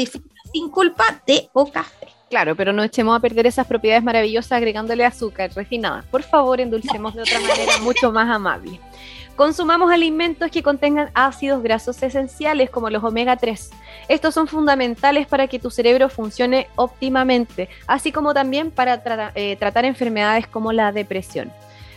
sin 0.53 0.69
culpa 0.69 1.21
té 1.25 1.49
o 1.53 1.69
café. 1.69 2.07
Claro, 2.29 2.55
pero 2.55 2.73
no 2.73 2.83
echemos 2.83 3.15
a 3.15 3.21
perder 3.21 3.47
esas 3.47 3.67
propiedades 3.67 4.03
maravillosas 4.03 4.51
agregándole 4.51 5.05
azúcar 5.05 5.51
refinada. 5.55 6.03
Por 6.11 6.23
favor, 6.23 6.59
endulcemos 6.59 7.15
de 7.15 7.21
otra 7.21 7.39
manera 7.39 7.77
mucho 7.81 8.11
más 8.11 8.29
amable. 8.29 8.81
Consumamos 9.37 9.91
alimentos 9.91 10.49
que 10.49 10.63
contengan 10.63 11.11
ácidos 11.13 11.61
grasos 11.61 12.01
esenciales 12.01 12.71
como 12.71 12.89
los 12.89 13.03
omega 13.03 13.37
3. 13.37 13.69
Estos 14.07 14.33
son 14.33 14.47
fundamentales 14.47 15.27
para 15.27 15.47
que 15.47 15.59
tu 15.59 15.69
cerebro 15.69 16.09
funcione 16.09 16.69
óptimamente, 16.75 17.69
así 17.85 18.11
como 18.11 18.33
también 18.33 18.71
para 18.71 18.99
eh, 19.35 19.55
tratar 19.57 19.85
enfermedades 19.85 20.47
como 20.47 20.73
la 20.73 20.91
depresión. 20.91 21.53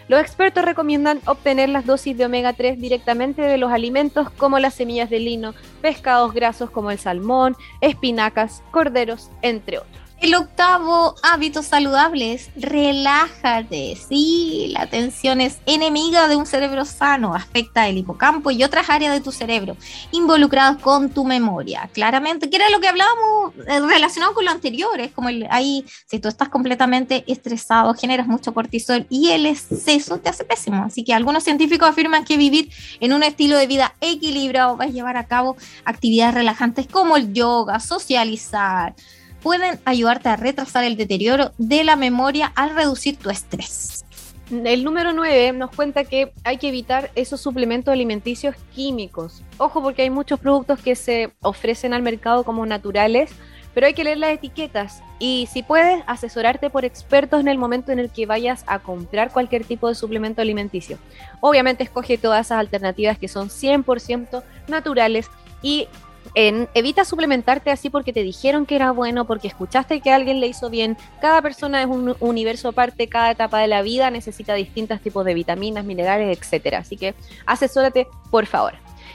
Los 0.07 0.21
expertos 0.21 0.67
recomiendan 0.67 1.23
obtener 1.25 1.71
las 1.71 1.87
dosis 1.87 2.15
de 2.19 2.27
omega 2.27 2.53
3 2.53 2.79
directamente 2.79 3.41
de 3.41 3.57
los 3.57 3.73
alimentos 3.73 4.29
como 4.33 4.59
las 4.59 4.75
semillas 4.75 5.09
de 5.09 5.21
lino, 5.21 5.55
pescados 5.81 6.35
grasos 6.35 6.69
como 6.69 6.91
el 6.91 6.99
salmón, 6.99 7.57
espinacas, 7.81 8.63
corderos, 8.71 9.31
entre 9.41 9.79
otros. 9.79 10.00
El 10.21 10.35
octavo 10.35 11.15
hábito 11.23 11.63
saludable 11.63 12.35
es 12.35 12.51
relájate. 12.55 13.97
Sí, 13.97 14.71
la 14.77 14.87
tensión 14.87 15.41
es 15.41 15.61
enemiga 15.65 16.29
de 16.29 16.37
un 16.37 16.45
cerebro 16.45 16.85
sano, 16.85 17.35
afecta 17.35 17.89
el 17.89 17.97
hipocampo 17.97 18.51
y 18.51 18.63
otras 18.63 18.91
áreas 18.91 19.15
de 19.15 19.23
tu 19.23 19.33
cerebro 19.33 19.79
involucradas 20.13 20.77
con 20.83 21.09
tu 21.09 21.25
memoria. 21.25 21.89
Claramente, 21.95 22.51
que 22.51 22.57
era 22.57 22.69
lo 22.69 22.81
que 22.81 22.89
hablábamos 22.89 23.55
eh, 23.67 23.81
relacionado 23.81 24.35
con 24.35 24.45
lo 24.45 24.51
anterior, 24.51 25.01
es 25.01 25.11
como 25.11 25.31
el, 25.31 25.47
ahí, 25.51 25.87
si 26.05 26.19
tú 26.19 26.29
estás 26.29 26.51
completamente 26.51 27.25
estresado, 27.27 27.95
generas 27.95 28.27
mucho 28.27 28.53
cortisol 28.53 29.07
y 29.09 29.31
el 29.31 29.47
exceso 29.47 30.19
te 30.19 30.29
hace 30.29 30.45
pésimo. 30.45 30.85
Así 30.85 31.03
que 31.03 31.15
algunos 31.15 31.45
científicos 31.45 31.89
afirman 31.89 32.27
que 32.27 32.37
vivir 32.37 32.71
en 33.01 33.15
un 33.15 33.23
estilo 33.23 33.57
de 33.57 33.67
vida 33.67 33.95
equilibrado 34.03 34.77
va 34.77 34.85
a 34.85 34.89
llevar 34.89 35.17
a 35.17 35.27
cabo 35.27 35.57
actividades 35.87 36.35
relajantes 36.35 36.87
como 36.87 37.17
el 37.17 37.33
yoga, 37.33 37.81
socializar, 37.81 38.95
pueden 39.43 39.81
ayudarte 39.85 40.29
a 40.29 40.37
retrasar 40.37 40.85
el 40.85 40.97
deterioro 40.97 41.53
de 41.59 41.85
la 41.85 41.97
memoria 41.97 42.53
al 42.55 42.75
reducir 42.75 43.17
tu 43.17 43.31
estrés. 43.31 44.05
El 44.51 44.83
número 44.83 45.13
9 45.13 45.53
nos 45.53 45.71
cuenta 45.71 46.05
que 46.05 46.33
hay 46.43 46.59
que 46.59 46.69
evitar 46.69 47.13
esos 47.15 47.41
suplementos 47.41 47.93
alimenticios 47.93 48.57
químicos. 48.75 49.43
Ojo 49.59 49.81
porque 49.81 50.03
hay 50.03 50.11
muchos 50.11 50.41
productos 50.41 50.81
que 50.81 50.97
se 50.97 51.33
ofrecen 51.41 51.95
al 51.95 52.03
mercado 52.03 52.43
como 52.43 52.67
naturales, 52.67 53.31
pero 53.75 53.87
hay 53.87 53.95
que 53.95 54.03
leer 54.03 54.19
las 54.19 54.33
etiquetas 54.33 55.05
y 55.21 55.49
si 55.53 55.63
puedes 55.63 56.03
asesorarte 56.09 56.69
por 56.69 56.85
expertos 56.85 57.41
en 57.41 57.47
el 57.47 57.59
momento 57.59 57.93
en 57.93 58.01
el 58.01 58.11
que 58.11 58.27
vayas 58.27 58.65
a 58.67 58.81
comprar 58.81 59.31
cualquier 59.31 59.65
tipo 59.65 59.89
de 59.89 59.95
suplemento 59.95 60.43
alimenticio. 60.43 60.99
Obviamente 61.41 61.85
escoge 61.85 62.19
todas 62.19 62.47
esas 62.47 62.59
alternativas 62.59 63.19
que 63.19 63.29
son 63.29 63.51
100% 63.51 64.43
naturales 64.67 65.31
y 65.63 65.87
evita 66.35 67.05
suplementarte 67.05 67.71
así 67.71 67.91
porque 67.91 68.13
te 68.13 68.23
dijeron 68.23 68.67
que 68.67 68.77
era 68.77 68.91
bueno, 68.93 69.25
porque 69.27 69.49
escuchaste 69.49 70.01
que 70.01 70.13
alguien 70.13 70.41
le 70.41 70.47
hizo 70.47 70.71
bien. 70.71 70.97
Cada 71.21 71.43
persona 71.43 71.83
es 71.83 71.89
un 71.89 72.17
universo 72.21 72.69
aparte, 72.69 73.09
cada 73.09 73.31
etapa 73.31 73.59
de 73.61 73.69
la 73.69 73.83
vida 73.83 74.11
necesita 74.11 74.55
distintos 74.55 75.01
tipos 75.01 75.25
de 75.25 75.35
vitaminas, 75.35 75.85
minerales, 75.85 76.39
etcétera. 76.39 76.79
Así 76.79 76.97
que 76.97 77.15
asesórate, 77.47 78.07
por 78.31 78.47
favor. 78.47 78.75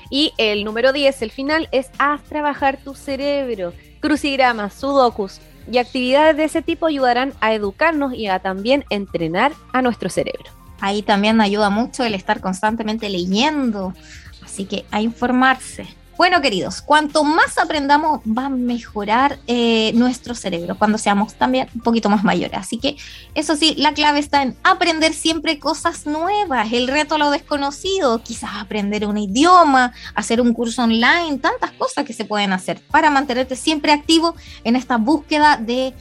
Y 0.09 0.33
el 0.37 0.63
número 0.63 0.93
10, 0.93 1.21
el 1.21 1.31
final, 1.31 1.67
es 1.71 1.89
haz 1.97 2.21
trabajar 2.23 2.77
tu 2.77 2.93
cerebro. 2.93 3.73
Crucigramas, 3.99 4.73
sudokus 4.73 5.39
y 5.71 5.79
actividades 5.79 6.37
de 6.37 6.43
ese 6.43 6.61
tipo 6.61 6.85
ayudarán 6.85 7.33
a 7.41 7.53
educarnos 7.53 8.13
y 8.13 8.27
a 8.27 8.39
también 8.39 8.85
entrenar 8.89 9.53
a 9.73 9.81
nuestro 9.81 10.09
cerebro. 10.09 10.51
Ahí 10.79 11.01
también 11.01 11.41
ayuda 11.41 11.69
mucho 11.69 12.03
el 12.03 12.13
estar 12.13 12.41
constantemente 12.41 13.09
leyendo, 13.09 13.93
así 14.43 14.65
que 14.65 14.85
a 14.91 15.01
informarse. 15.01 15.87
Bueno, 16.17 16.41
queridos, 16.41 16.81
cuanto 16.81 17.25
más 17.25 17.57
aprendamos, 17.57 18.21
va 18.21 18.45
a 18.45 18.49
mejorar 18.49 19.37
eh, 19.47 19.91
nuestro 19.95 20.33
cerebro 20.33 20.77
cuando 20.77 20.97
seamos 20.97 21.33
también 21.33 21.67
un 21.75 21.81
poquito 21.81 22.09
más 22.09 22.23
mayores. 22.23 22.57
Así 22.57 22.77
que, 22.77 22.95
eso 23.33 23.57
sí, 23.57 23.75
la 23.75 23.93
clave 23.93 24.19
está 24.19 24.41
en 24.41 24.55
aprender 24.63 25.13
siempre 25.13 25.59
cosas 25.59 26.05
nuevas, 26.05 26.71
el 26.71 26.87
reto 26.87 27.15
a 27.15 27.17
lo 27.17 27.31
desconocido, 27.31 28.23
quizás 28.23 28.51
aprender 28.57 29.05
un 29.05 29.17
idioma, 29.17 29.91
hacer 30.13 30.39
un 30.39 30.53
curso 30.53 30.83
online, 30.83 31.37
tantas 31.39 31.73
cosas 31.73 32.05
que 32.05 32.13
se 32.13 32.23
pueden 32.23 32.53
hacer 32.53 32.79
para 32.91 33.09
mantenerte 33.09 33.57
siempre 33.57 33.91
activo 33.91 34.35
en 34.63 34.77
esta 34.77 34.95
búsqueda 34.95 35.57
de, 35.57 35.93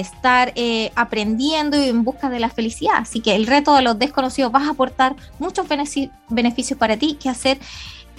estar 0.00 0.52
eh, 0.56 0.90
aprendiendo 0.96 1.76
y 1.76 1.88
en 1.88 2.02
busca 2.02 2.30
de 2.30 2.40
la 2.40 2.48
felicidad. 2.48 2.94
Así 2.96 3.20
que 3.20 3.34
el 3.34 3.46
reto 3.46 3.74
a 3.74 3.82
lo 3.82 3.94
desconocido 3.94 4.50
va 4.50 4.60
a 4.60 4.70
aportar 4.70 5.16
muchos 5.38 5.66
beneficios 6.28 6.78
para 6.78 6.96
ti 6.96 7.18
que 7.20 7.28
hacer 7.28 7.58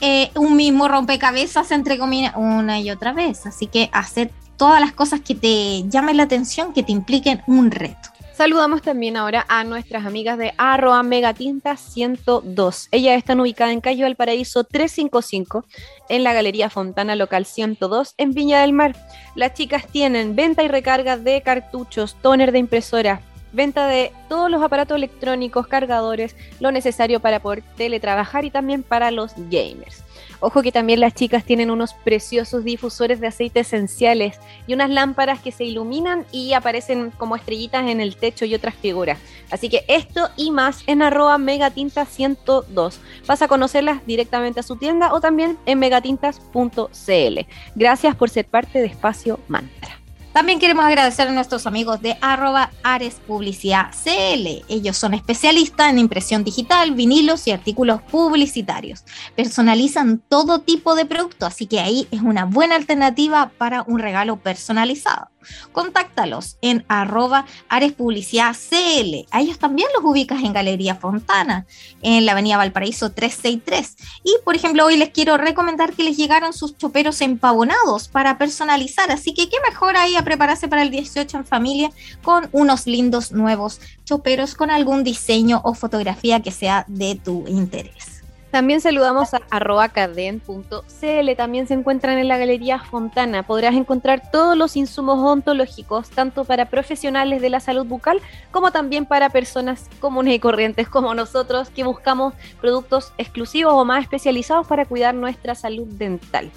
eh, 0.01 0.31
un 0.35 0.55
mismo 0.55 0.87
rompecabezas 0.87 1.71
entre 1.71 1.97
comillas 1.97 2.33
una 2.35 2.79
y 2.79 2.91
otra 2.91 3.13
vez. 3.13 3.45
Así 3.45 3.67
que 3.67 3.89
hacer 3.93 4.31
todas 4.57 4.79
las 4.79 4.91
cosas 4.91 5.21
que 5.21 5.35
te 5.35 5.83
llamen 5.87 6.17
la 6.17 6.23
atención, 6.23 6.73
que 6.73 6.83
te 6.83 6.91
impliquen 6.91 7.41
un 7.47 7.71
reto. 7.71 8.09
Saludamos 8.35 8.81
también 8.81 9.15
ahora 9.15 9.45
a 9.47 9.63
nuestras 9.63 10.05
amigas 10.05 10.37
de 10.37 10.53
arroba 10.57 11.01
megatinta 11.03 11.77
102. 11.77 12.89
Ellas 12.91 13.17
están 13.17 13.39
ubicadas 13.39 13.71
en 13.71 13.79
Calle 13.79 14.03
Valparaíso 14.03 14.65
355, 14.65 15.63
en 16.09 16.23
la 16.25 16.33
Galería 16.33 16.69
Fontana 16.69 17.15
Local 17.15 17.45
102, 17.45 18.13
en 18.17 18.33
Viña 18.33 18.59
del 18.59 18.73
Mar. 18.73 18.93
Las 19.35 19.53
chicas 19.53 19.87
tienen 19.87 20.35
venta 20.35 20.63
y 20.63 20.67
recarga 20.67 21.15
de 21.15 21.41
cartuchos, 21.43 22.17
toner 22.21 22.51
de 22.51 22.59
impresora, 22.59 23.21
venta 23.55 23.87
de 23.87 24.11
todos 24.29 24.51
los 24.51 24.61
aparatos 24.61 24.97
electrónicos, 24.97 25.67
cargadores, 25.67 26.35
lo 26.59 26.71
necesario 26.71 27.19
para 27.19 27.39
poder 27.39 27.63
teletrabajar 27.77 28.45
y 28.45 28.51
también 28.51 28.83
para 28.83 29.11
los 29.11 29.33
gamers. 29.49 30.05
Ojo 30.39 30.61
que 30.61 30.71
también 30.71 30.99
las 30.99 31.13
chicas 31.13 31.43
tienen 31.43 31.71
unos 31.71 31.93
preciosos 31.93 32.63
difusores 32.63 33.19
de 33.19 33.27
aceite 33.27 33.61
esenciales 33.61 34.37
y 34.67 34.73
unas 34.73 34.89
lámparas 34.89 35.39
que 35.39 35.51
se 35.51 35.63
iluminan 35.63 36.25
y 36.31 36.53
aparecen 36.53 37.11
como 37.11 37.35
estrellitas 37.35 37.89
en 37.89 38.01
el 38.01 38.15
techo 38.15 38.45
y 38.45 38.53
otras 38.53 38.75
figuras. 38.75 39.17
Así 39.49 39.69
que 39.69 39.85
esto 39.87 40.29
y 40.35 40.51
más 40.51 40.83
en 40.87 41.01
arroba 41.01 41.37
megatinta102. 41.37 42.97
Vas 43.25 43.41
a 43.41 43.47
conocerlas 43.47 44.05
directamente 44.05 44.59
a 44.59 44.63
su 44.63 44.75
tienda 44.75 45.13
o 45.13 45.21
también 45.21 45.57
en 45.65 45.79
megatintas.cl. 45.79 47.39
Gracias 47.75 48.15
por 48.15 48.29
ser 48.29 48.45
parte 48.45 48.79
de 48.79 48.85
Espacio 48.85 49.39
Mantra. 49.47 50.04
También 50.35 50.59
queremos 50.59 50.83
agradecer 50.83 51.29
a 51.29 51.31
nuestros 51.31 51.65
amigos 51.65 52.01
de 52.01 52.17
arroba 52.19 52.69
Ares 52.83 53.21
Publicidad 53.25 53.91
CL. 53.91 54.65
Ellos 54.67 54.97
son 54.97 55.13
especialistas 55.13 55.89
en 55.89 55.97
impresión 55.97 56.43
digital, 56.43 56.91
vinilos 56.91 57.47
y 57.47 57.51
artículos 57.51 58.01
publicitarios. 58.01 59.05
Personalizan 59.37 60.21
todo 60.27 60.59
tipo 60.59 60.93
de 60.95 61.05
producto, 61.05 61.45
así 61.45 61.67
que 61.67 61.79
ahí 61.79 62.09
es 62.11 62.19
una 62.21 62.43
buena 62.43 62.75
alternativa 62.75 63.53
para 63.57 63.83
un 63.83 63.99
regalo 63.99 64.35
personalizado 64.35 65.29
contáctalos 65.71 66.57
en 66.61 66.85
arroba 66.87 67.45
Ares 67.69 67.93
Publicidad 67.93 68.55
CL. 68.55 69.27
A 69.31 69.41
ellos 69.41 69.59
también 69.59 69.89
los 69.95 70.03
ubicas 70.03 70.43
en 70.43 70.53
Galería 70.53 70.95
Fontana, 70.95 71.65
en 72.01 72.25
la 72.25 72.33
Avenida 72.33 72.57
Valparaíso 72.57 73.11
363. 73.11 73.95
Y, 74.23 74.35
por 74.43 74.55
ejemplo, 74.55 74.85
hoy 74.85 74.97
les 74.97 75.09
quiero 75.09 75.37
recomendar 75.37 75.93
que 75.93 76.03
les 76.03 76.17
llegaron 76.17 76.53
sus 76.53 76.77
choperos 76.77 77.21
empavonados 77.21 78.07
para 78.07 78.37
personalizar. 78.37 79.11
Así 79.11 79.33
que 79.33 79.49
qué 79.49 79.57
mejor 79.67 79.97
ahí 79.97 80.15
a 80.15 80.23
prepararse 80.23 80.67
para 80.67 80.81
el 80.81 80.91
18 80.91 81.37
en 81.37 81.45
familia 81.45 81.91
con 82.23 82.49
unos 82.51 82.87
lindos 82.87 83.31
nuevos 83.31 83.79
choperos 84.05 84.55
con 84.55 84.71
algún 84.71 85.03
diseño 85.03 85.61
o 85.63 85.73
fotografía 85.73 86.41
que 86.41 86.51
sea 86.51 86.85
de 86.87 87.15
tu 87.15 87.45
interés. 87.47 88.14
También 88.55 88.79
saludamos 88.79 89.33
a 89.33 89.41
arrobacaden.cl, 89.51 91.35
también 91.35 91.67
se 91.67 91.73
encuentran 91.73 92.17
en 92.19 92.29
la 92.29 92.37
Galería 92.37 92.79
Fontana. 92.79 93.43
Podrás 93.43 93.75
encontrar 93.75 94.31
todos 94.31 94.55
los 94.55 94.77
insumos 94.77 95.19
ontológicos, 95.19 96.09
tanto 96.09 96.45
para 96.45 96.69
profesionales 96.69 97.41
de 97.41 97.49
la 97.49 97.59
salud 97.59 97.85
bucal 97.85 98.21
como 98.51 98.71
también 98.71 99.05
para 99.05 99.29
personas 99.29 99.89
comunes 99.99 100.35
y 100.35 100.39
corrientes 100.39 100.87
como 100.87 101.13
nosotros 101.13 101.69
que 101.69 101.83
buscamos 101.83 102.33
productos 102.61 103.11
exclusivos 103.17 103.73
o 103.73 103.83
más 103.83 104.03
especializados 104.03 104.65
para 104.67 104.85
cuidar 104.85 105.15
nuestra 105.15 105.53
salud 105.53 105.87
dental. 105.87 106.49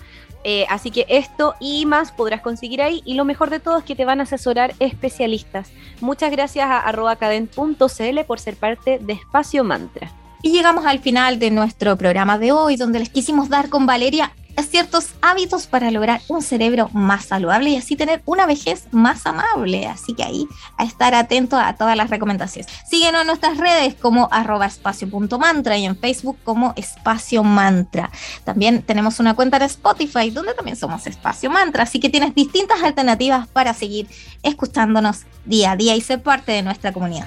Eh, 0.45 0.67
así 0.71 0.93
que 0.93 1.05
esto 1.09 1.57
y 1.59 1.85
más 1.85 2.13
podrás 2.13 2.43
conseguir 2.43 2.81
ahí 2.81 3.03
y 3.07 3.15
lo 3.15 3.25
mejor 3.25 3.51
de 3.51 3.59
todo 3.59 3.77
es 3.77 3.83
que 3.83 3.97
te 3.97 4.05
van 4.05 4.21
a 4.21 4.23
asesorar 4.23 4.73
especialistas. 4.79 5.73
Muchas 6.01 6.31
gracias 6.31 6.65
a 6.65 6.79
arrobacaden.cl 6.79 8.21
por 8.25 8.39
ser 8.39 8.55
parte 8.55 9.01
de 9.01 9.15
Espacio 9.15 9.65
Mantra. 9.65 10.13
Y 10.43 10.51
llegamos 10.53 10.87
al 10.87 11.01
final 11.01 11.39
de 11.39 11.51
nuestro 11.51 11.97
programa 11.97 12.39
de 12.39 12.53
hoy, 12.53 12.77
donde 12.77 12.99
les 12.99 13.09
quisimos 13.09 13.49
dar 13.49 13.69
con 13.69 13.87
Valeria 13.87 14.33
ciertos 14.63 15.11
hábitos 15.21 15.67
para 15.67 15.91
lograr 15.91 16.21
un 16.29 16.43
cerebro 16.43 16.91
más 16.93 17.27
saludable 17.27 17.71
y 17.71 17.77
así 17.77 17.97
tener 17.97 18.23
una 18.25 18.47
vejez 18.47 18.87
más 18.91 19.27
amable. 19.27 19.87
Así 19.87 20.15
que 20.15 20.25
ahí 20.25 20.47
a 20.77 20.85
estar 20.85 21.15
atento 21.15 21.57
a 21.57 21.75
todas 21.75 21.97
las 21.97 22.11
recomendaciones. 22.11 22.71
Síguenos 22.89 23.23
en 23.23 23.27
nuestras 23.27 23.59
redes 23.59 23.95
como 23.95 24.29
arroba 24.31 24.67
espacio.mantra 24.67 25.77
y 25.77 25.85
en 25.85 25.97
Facebook 25.97 26.39
como 26.45 26.73
espacio 26.77 27.45
mantra. 27.45 28.11
También 28.45 28.83
tenemos 28.83 29.21
una 29.21 29.35
cuenta 29.35 29.59
de 29.59 29.67
Spotify 29.67 30.31
donde 30.31 30.55
también 30.55 30.77
somos 30.77 31.07
espacio 31.07 31.51
mantra. 31.51 31.85
Así 31.85 32.01
que 32.01 32.11
tienes 32.11 32.35
distintas 32.35 32.83
alternativas 32.83 33.49
para 33.49 33.75
seguir 33.75 34.09
escuchándonos 34.43 35.25
día 35.45 35.73
a 35.73 35.77
día 35.77 35.97
y 35.97 36.01
ser 36.01 36.23
parte 36.23 36.53
de 36.53 36.63
nuestra 36.63 36.93
comunidad. 36.93 37.27